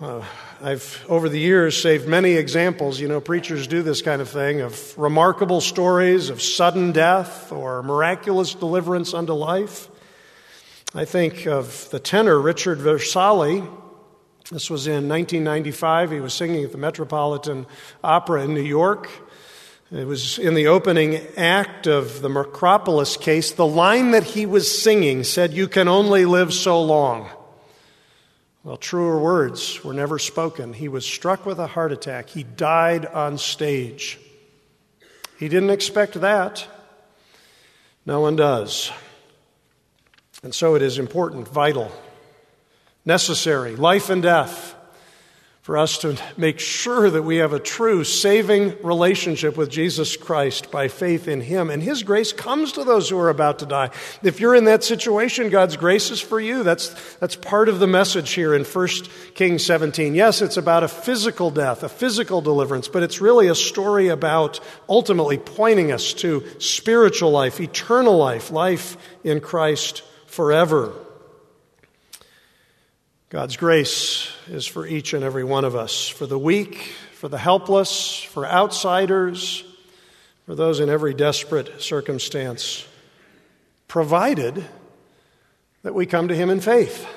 Uh, 0.00 0.22
I've, 0.62 1.04
over 1.08 1.28
the 1.28 1.40
years, 1.40 1.82
saved 1.82 2.06
many 2.06 2.34
examples. 2.34 3.00
You 3.00 3.08
know, 3.08 3.20
preachers 3.20 3.66
do 3.66 3.82
this 3.82 4.02
kind 4.02 4.22
of 4.22 4.28
thing 4.28 4.60
of 4.60 4.96
remarkable 4.96 5.60
stories 5.60 6.30
of 6.30 6.40
sudden 6.40 6.92
death 6.92 7.50
or 7.50 7.82
miraculous 7.82 8.54
deliverance 8.54 9.12
unto 9.12 9.32
life. 9.32 9.88
I 10.94 11.04
think 11.04 11.46
of 11.46 11.90
the 11.90 11.98
tenor 11.98 12.40
Richard 12.40 12.78
Versalle. 12.78 13.68
This 14.50 14.70
was 14.70 14.86
in 14.86 15.08
1995. 15.08 16.12
He 16.12 16.20
was 16.20 16.32
singing 16.32 16.64
at 16.64 16.72
the 16.72 16.78
Metropolitan 16.78 17.66
Opera 18.04 18.44
in 18.44 18.54
New 18.54 18.62
York. 18.62 19.10
It 19.90 20.06
was 20.06 20.38
in 20.38 20.54
the 20.54 20.68
opening 20.68 21.16
act 21.36 21.86
of 21.86 22.22
the 22.22 22.28
Makropulos 22.28 23.20
case. 23.20 23.50
The 23.52 23.66
line 23.66 24.12
that 24.12 24.22
he 24.22 24.46
was 24.46 24.82
singing 24.82 25.24
said, 25.24 25.52
You 25.52 25.66
can 25.66 25.88
only 25.88 26.24
live 26.24 26.54
so 26.54 26.80
long. 26.80 27.28
Well, 28.62 28.76
truer 28.76 29.18
words 29.18 29.82
were 29.84 29.94
never 29.94 30.18
spoken. 30.18 30.72
He 30.72 30.88
was 30.88 31.04
struck 31.04 31.46
with 31.46 31.58
a 31.58 31.66
heart 31.66 31.92
attack. 31.92 32.28
He 32.28 32.42
died 32.42 33.06
on 33.06 33.38
stage. 33.38 34.18
He 35.38 35.48
didn't 35.48 35.70
expect 35.70 36.14
that. 36.20 36.66
No 38.04 38.20
one 38.20 38.36
does. 38.36 38.90
And 40.42 40.54
so 40.54 40.74
it 40.74 40.82
is 40.82 40.98
important, 40.98 41.48
vital, 41.48 41.90
necessary, 43.04 43.76
life 43.76 44.10
and 44.10 44.22
death 44.22 44.74
for 45.66 45.76
us 45.76 45.98
to 45.98 46.16
make 46.36 46.60
sure 46.60 47.10
that 47.10 47.24
we 47.24 47.38
have 47.38 47.52
a 47.52 47.58
true 47.58 48.04
saving 48.04 48.80
relationship 48.84 49.56
with 49.56 49.68
Jesus 49.68 50.16
Christ 50.16 50.70
by 50.70 50.86
faith 50.86 51.26
in 51.26 51.40
Him. 51.40 51.70
And 51.70 51.82
His 51.82 52.04
grace 52.04 52.32
comes 52.32 52.70
to 52.72 52.84
those 52.84 53.10
who 53.10 53.18
are 53.18 53.30
about 53.30 53.58
to 53.58 53.66
die. 53.66 53.90
If 54.22 54.38
you're 54.38 54.54
in 54.54 54.66
that 54.66 54.84
situation, 54.84 55.50
God's 55.50 55.76
grace 55.76 56.12
is 56.12 56.20
for 56.20 56.38
you. 56.38 56.62
That's, 56.62 57.16
that's 57.16 57.34
part 57.34 57.68
of 57.68 57.80
the 57.80 57.88
message 57.88 58.30
here 58.30 58.54
in 58.54 58.62
1 58.62 58.88
Kings 59.34 59.64
17. 59.66 60.14
Yes, 60.14 60.40
it's 60.40 60.56
about 60.56 60.84
a 60.84 60.88
physical 60.88 61.50
death, 61.50 61.82
a 61.82 61.88
physical 61.88 62.40
deliverance, 62.40 62.86
but 62.86 63.02
it's 63.02 63.20
really 63.20 63.48
a 63.48 63.54
story 63.56 64.06
about 64.06 64.60
ultimately 64.88 65.36
pointing 65.36 65.90
us 65.90 66.12
to 66.14 66.44
spiritual 66.60 67.32
life, 67.32 67.58
eternal 67.58 68.16
life, 68.16 68.52
life 68.52 68.96
in 69.24 69.40
Christ 69.40 70.04
forever. 70.36 70.92
God's 73.30 73.56
grace 73.56 74.30
is 74.48 74.66
for 74.66 74.86
each 74.86 75.14
and 75.14 75.24
every 75.24 75.44
one 75.44 75.64
of 75.64 75.74
us, 75.74 76.08
for 76.08 76.26
the 76.26 76.38
weak, 76.38 76.92
for 77.14 77.28
the 77.28 77.38
helpless, 77.38 78.20
for 78.20 78.46
outsiders, 78.46 79.64
for 80.44 80.54
those 80.54 80.78
in 80.78 80.90
every 80.90 81.14
desperate 81.14 81.80
circumstance, 81.80 82.86
provided 83.88 84.62
that 85.82 85.94
we 85.94 86.04
come 86.04 86.28
to 86.28 86.36
Him 86.36 86.50
in 86.50 86.60
faith. 86.60 87.08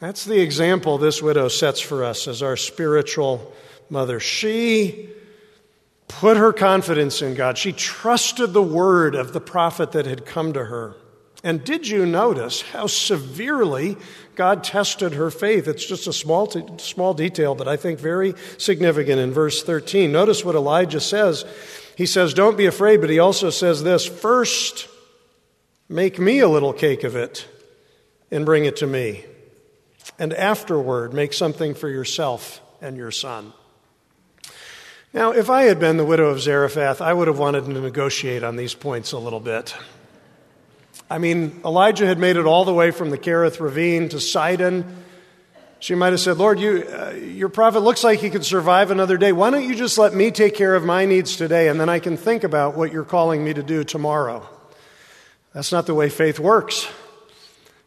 That's 0.00 0.24
the 0.24 0.40
example 0.40 0.96
this 0.96 1.20
widow 1.20 1.48
sets 1.48 1.80
for 1.80 2.04
us 2.04 2.26
as 2.26 2.42
our 2.42 2.56
spiritual 2.56 3.52
mother. 3.90 4.18
She 4.18 5.10
put 6.08 6.38
her 6.38 6.54
confidence 6.54 7.20
in 7.20 7.34
God. 7.34 7.58
She 7.58 7.72
trusted 7.72 8.54
the 8.54 8.62
word 8.62 9.14
of 9.14 9.34
the 9.34 9.42
prophet 9.42 9.92
that 9.92 10.06
had 10.06 10.24
come 10.24 10.54
to 10.54 10.64
her. 10.64 10.96
And 11.44 11.62
did 11.62 11.86
you 11.86 12.06
notice 12.06 12.62
how 12.62 12.86
severely 12.86 13.98
God 14.34 14.64
tested 14.64 15.12
her 15.12 15.30
faith? 15.30 15.68
It's 15.68 15.84
just 15.84 16.06
a 16.06 16.12
small, 16.12 16.46
t- 16.46 16.64
small 16.78 17.12
detail, 17.12 17.54
but 17.54 17.68
I 17.68 17.76
think 17.76 18.00
very 18.00 18.34
significant 18.56 19.20
in 19.20 19.30
verse 19.30 19.62
13. 19.62 20.10
Notice 20.10 20.42
what 20.42 20.54
Elijah 20.54 21.00
says. 21.00 21.44
He 21.96 22.06
says, 22.06 22.32
Don't 22.32 22.56
be 22.56 22.64
afraid, 22.64 23.02
but 23.02 23.10
he 23.10 23.18
also 23.18 23.50
says 23.50 23.82
this 23.82 24.06
First, 24.06 24.88
make 25.86 26.18
me 26.18 26.38
a 26.38 26.48
little 26.48 26.72
cake 26.72 27.04
of 27.04 27.14
it 27.14 27.46
and 28.30 28.46
bring 28.46 28.64
it 28.64 28.76
to 28.76 28.86
me. 28.86 29.26
And 30.18 30.32
afterward, 30.32 31.12
make 31.12 31.34
something 31.34 31.74
for 31.74 31.90
yourself 31.90 32.62
and 32.80 32.96
your 32.96 33.10
son. 33.10 33.52
Now, 35.12 35.32
if 35.32 35.50
I 35.50 35.64
had 35.64 35.78
been 35.78 35.98
the 35.98 36.06
widow 36.06 36.30
of 36.30 36.40
Zarephath, 36.40 37.02
I 37.02 37.12
would 37.12 37.28
have 37.28 37.38
wanted 37.38 37.66
to 37.66 37.72
negotiate 37.72 38.42
on 38.42 38.56
these 38.56 38.72
points 38.72 39.12
a 39.12 39.18
little 39.18 39.40
bit. 39.40 39.76
I 41.10 41.18
mean, 41.18 41.60
Elijah 41.64 42.06
had 42.06 42.18
made 42.18 42.36
it 42.36 42.46
all 42.46 42.64
the 42.64 42.72
way 42.72 42.90
from 42.90 43.10
the 43.10 43.18
Kerith 43.18 43.60
ravine 43.60 44.08
to 44.10 44.20
Sidon. 44.20 45.04
She 45.78 45.94
might 45.94 46.12
have 46.12 46.20
said, 46.20 46.38
Lord, 46.38 46.58
you, 46.58 46.82
uh, 46.88 47.10
your 47.10 47.50
prophet 47.50 47.80
looks 47.80 48.02
like 48.02 48.20
he 48.20 48.30
could 48.30 48.44
survive 48.44 48.90
another 48.90 49.18
day. 49.18 49.32
Why 49.32 49.50
don't 49.50 49.68
you 49.68 49.74
just 49.74 49.98
let 49.98 50.14
me 50.14 50.30
take 50.30 50.54
care 50.54 50.74
of 50.74 50.84
my 50.84 51.04
needs 51.04 51.36
today, 51.36 51.68
and 51.68 51.78
then 51.78 51.90
I 51.90 51.98
can 51.98 52.16
think 52.16 52.42
about 52.42 52.74
what 52.74 52.90
you're 52.90 53.04
calling 53.04 53.44
me 53.44 53.52
to 53.52 53.62
do 53.62 53.84
tomorrow? 53.84 54.48
That's 55.52 55.72
not 55.72 55.86
the 55.86 55.94
way 55.94 56.08
faith 56.08 56.38
works. 56.38 56.88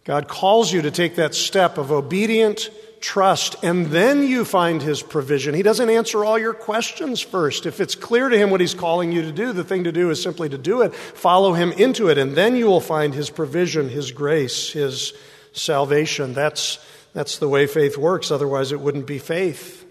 God 0.04 0.28
calls 0.28 0.72
you 0.72 0.84
to 0.84 0.92
take 0.92 1.16
that 1.16 1.34
step 1.34 1.78
of 1.78 1.92
obedient 1.92 2.70
trust, 3.00 3.56
and 3.64 3.88
then 3.88 4.24
you 4.24 4.46
find 4.46 4.82
His 4.82 5.02
provision. 5.02 5.54
He 5.54 5.64
doesn't 5.64 5.90
answer 5.90 6.24
all 6.24 6.38
your 6.38 6.54
questions 6.54 7.22
first. 7.22 7.66
If 7.66 7.80
it's 7.80 7.96
clear 7.96 8.30
to 8.30 8.38
Him 8.38 8.50
what 8.50 8.62
He's 8.62 8.74
calling 8.74 9.12
you 9.12 9.22
to 9.24 9.32
do, 9.32 9.54
the 9.54 9.64
thing 9.64 9.84
to 9.86 9.92
do 9.92 10.10
is 10.10 10.22
simply 10.22 10.50
to 10.50 10.58
do 10.58 10.82
it, 10.82 10.94
follow 10.94 11.54
Him 11.54 11.72
into 11.72 12.10
it, 12.10 12.18
and 12.18 12.36
then 12.36 12.56
you 12.56 12.66
will 12.66 12.82
find 12.82 13.14
His 13.14 13.30
provision, 13.30 13.90
His 13.90 14.12
grace, 14.12 14.72
His 14.72 15.14
salvation. 15.54 16.34
That's, 16.34 16.80
that's 17.14 17.38
the 17.38 17.50
way 17.50 17.68
faith 17.68 17.98
works, 17.98 18.32
otherwise, 18.32 18.72
it 18.72 18.80
wouldn't 18.80 19.08
be 19.08 19.20
faith. 19.20 19.86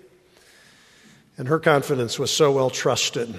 And 1.38 1.48
her 1.48 1.58
confidence 1.58 2.18
was 2.18 2.30
so 2.30 2.52
well 2.52 2.70
trusted. 2.70 3.34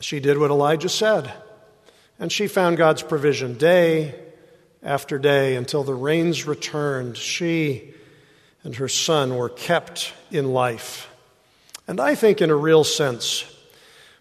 She 0.00 0.20
did 0.20 0.38
what 0.38 0.50
Elijah 0.50 0.88
said, 0.88 1.32
and 2.18 2.32
she 2.32 2.46
found 2.48 2.76
God's 2.76 3.02
provision 3.02 3.58
day 3.58 4.14
after 4.82 5.18
day 5.18 5.54
until 5.54 5.84
the 5.84 5.94
rains 5.94 6.46
returned. 6.46 7.16
She 7.16 7.94
and 8.64 8.76
her 8.76 8.88
son 8.88 9.36
were 9.36 9.48
kept 9.48 10.12
in 10.30 10.52
life. 10.52 11.08
And 11.86 12.00
I 12.00 12.14
think, 12.14 12.40
in 12.40 12.50
a 12.50 12.56
real 12.56 12.84
sense, 12.84 13.44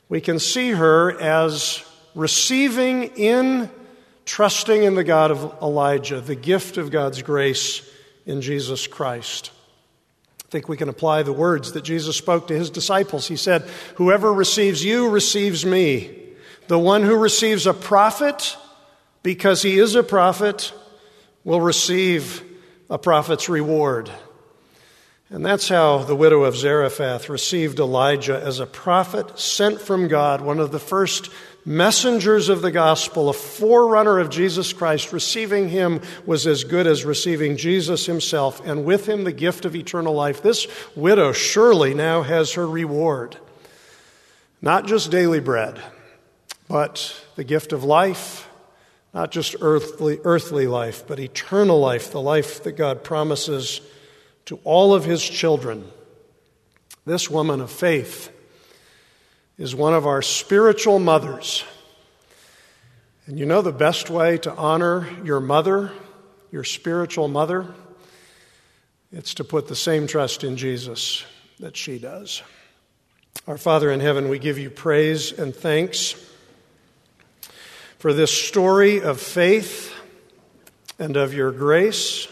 we 0.09 0.19
can 0.19 0.39
see 0.39 0.71
her 0.71 1.19
as 1.21 1.83
receiving 2.15 3.03
in 3.15 3.69
trusting 4.25 4.83
in 4.83 4.95
the 4.95 5.03
God 5.03 5.31
of 5.31 5.55
Elijah, 5.61 6.21
the 6.21 6.35
gift 6.35 6.77
of 6.77 6.91
God's 6.91 7.21
grace 7.21 7.87
in 8.25 8.41
Jesus 8.41 8.87
Christ. 8.87 9.51
I 10.45 10.49
think 10.49 10.67
we 10.67 10.77
can 10.77 10.89
apply 10.89 11.23
the 11.23 11.33
words 11.33 11.73
that 11.73 11.83
Jesus 11.83 12.17
spoke 12.17 12.47
to 12.47 12.57
his 12.57 12.69
disciples. 12.69 13.27
He 13.27 13.37
said, 13.37 13.63
Whoever 13.95 14.33
receives 14.33 14.83
you 14.83 15.09
receives 15.09 15.65
me. 15.65 16.17
The 16.67 16.79
one 16.79 17.03
who 17.03 17.15
receives 17.15 17.67
a 17.67 17.73
prophet, 17.73 18.57
because 19.23 19.61
he 19.61 19.79
is 19.79 19.95
a 19.95 20.03
prophet, 20.03 20.73
will 21.43 21.61
receive 21.61 22.43
a 22.89 22.97
prophet's 22.97 23.49
reward. 23.49 24.11
And 25.33 25.45
that's 25.45 25.69
how 25.69 25.99
the 25.99 26.15
widow 26.15 26.43
of 26.43 26.57
Zarephath 26.57 27.29
received 27.29 27.79
Elijah 27.79 28.37
as 28.37 28.59
a 28.59 28.65
prophet 28.65 29.39
sent 29.39 29.79
from 29.79 30.09
God, 30.09 30.41
one 30.41 30.59
of 30.59 30.73
the 30.73 30.79
first 30.79 31.29
messengers 31.63 32.49
of 32.49 32.61
the 32.61 32.71
gospel, 32.71 33.29
a 33.29 33.33
forerunner 33.33 34.19
of 34.19 34.29
Jesus 34.29 34.73
Christ. 34.73 35.13
Receiving 35.13 35.69
him 35.69 36.01
was 36.25 36.45
as 36.45 36.65
good 36.65 36.85
as 36.85 37.05
receiving 37.05 37.55
Jesus 37.55 38.05
himself, 38.05 38.61
and 38.67 38.83
with 38.83 39.07
him 39.07 39.23
the 39.23 39.31
gift 39.31 39.63
of 39.63 39.73
eternal 39.73 40.13
life. 40.13 40.41
This 40.41 40.67
widow 40.97 41.31
surely 41.31 41.93
now 41.93 42.23
has 42.23 42.51
her 42.55 42.67
reward. 42.67 43.37
Not 44.61 44.85
just 44.85 45.11
daily 45.11 45.39
bread, 45.39 45.81
but 46.67 47.15
the 47.37 47.45
gift 47.45 47.71
of 47.71 47.85
life, 47.85 48.49
not 49.13 49.31
just 49.31 49.55
earthly, 49.61 50.19
earthly 50.25 50.67
life, 50.67 51.07
but 51.07 51.21
eternal 51.21 51.79
life, 51.79 52.11
the 52.11 52.19
life 52.19 52.63
that 52.63 52.73
God 52.73 53.01
promises 53.01 53.79
to 54.45 54.59
all 54.63 54.93
of 54.93 55.05
his 55.05 55.23
children. 55.23 55.89
This 57.05 57.29
woman 57.29 57.61
of 57.61 57.71
faith 57.71 58.31
is 59.57 59.75
one 59.75 59.93
of 59.93 60.05
our 60.07 60.21
spiritual 60.21 60.99
mothers. 60.99 61.63
And 63.25 63.37
you 63.39 63.45
know 63.45 63.61
the 63.61 63.71
best 63.71 64.09
way 64.09 64.37
to 64.39 64.53
honor 64.53 65.07
your 65.23 65.39
mother, 65.39 65.91
your 66.51 66.63
spiritual 66.63 67.27
mother? 67.27 67.73
It's 69.11 69.35
to 69.35 69.43
put 69.43 69.67
the 69.67 69.75
same 69.75 70.07
trust 70.07 70.43
in 70.43 70.57
Jesus 70.57 71.25
that 71.59 71.77
she 71.77 71.99
does. 71.99 72.41
Our 73.47 73.57
Father 73.57 73.91
in 73.91 73.99
heaven, 73.99 74.29
we 74.29 74.39
give 74.39 74.57
you 74.57 74.69
praise 74.69 75.31
and 75.31 75.55
thanks 75.55 76.15
for 77.99 78.13
this 78.13 78.31
story 78.31 79.01
of 79.01 79.21
faith 79.21 79.93
and 80.97 81.15
of 81.17 81.33
your 81.33 81.51
grace. 81.51 82.27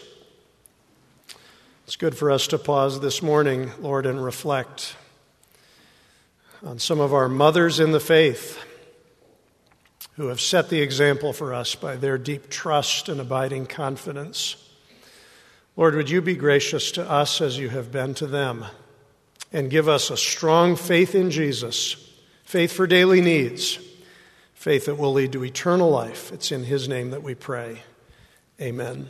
It's 1.90 1.96
good 1.96 2.16
for 2.16 2.30
us 2.30 2.46
to 2.46 2.58
pause 2.58 3.00
this 3.00 3.20
morning, 3.20 3.72
Lord, 3.80 4.06
and 4.06 4.24
reflect 4.24 4.94
on 6.64 6.78
some 6.78 7.00
of 7.00 7.12
our 7.12 7.28
mothers 7.28 7.80
in 7.80 7.90
the 7.90 7.98
faith 7.98 8.64
who 10.12 10.28
have 10.28 10.40
set 10.40 10.68
the 10.68 10.82
example 10.82 11.32
for 11.32 11.52
us 11.52 11.74
by 11.74 11.96
their 11.96 12.16
deep 12.16 12.48
trust 12.48 13.08
and 13.08 13.20
abiding 13.20 13.66
confidence. 13.66 14.54
Lord, 15.76 15.96
would 15.96 16.08
you 16.08 16.22
be 16.22 16.36
gracious 16.36 16.92
to 16.92 17.10
us 17.10 17.40
as 17.40 17.58
you 17.58 17.70
have 17.70 17.90
been 17.90 18.14
to 18.14 18.28
them 18.28 18.66
and 19.52 19.68
give 19.68 19.88
us 19.88 20.10
a 20.10 20.16
strong 20.16 20.76
faith 20.76 21.16
in 21.16 21.32
Jesus, 21.32 21.96
faith 22.44 22.70
for 22.70 22.86
daily 22.86 23.20
needs, 23.20 23.80
faith 24.54 24.86
that 24.86 24.94
will 24.94 25.12
lead 25.12 25.32
to 25.32 25.44
eternal 25.44 25.90
life. 25.90 26.30
It's 26.30 26.52
in 26.52 26.62
his 26.62 26.88
name 26.88 27.10
that 27.10 27.24
we 27.24 27.34
pray. 27.34 27.82
Amen. 28.60 29.08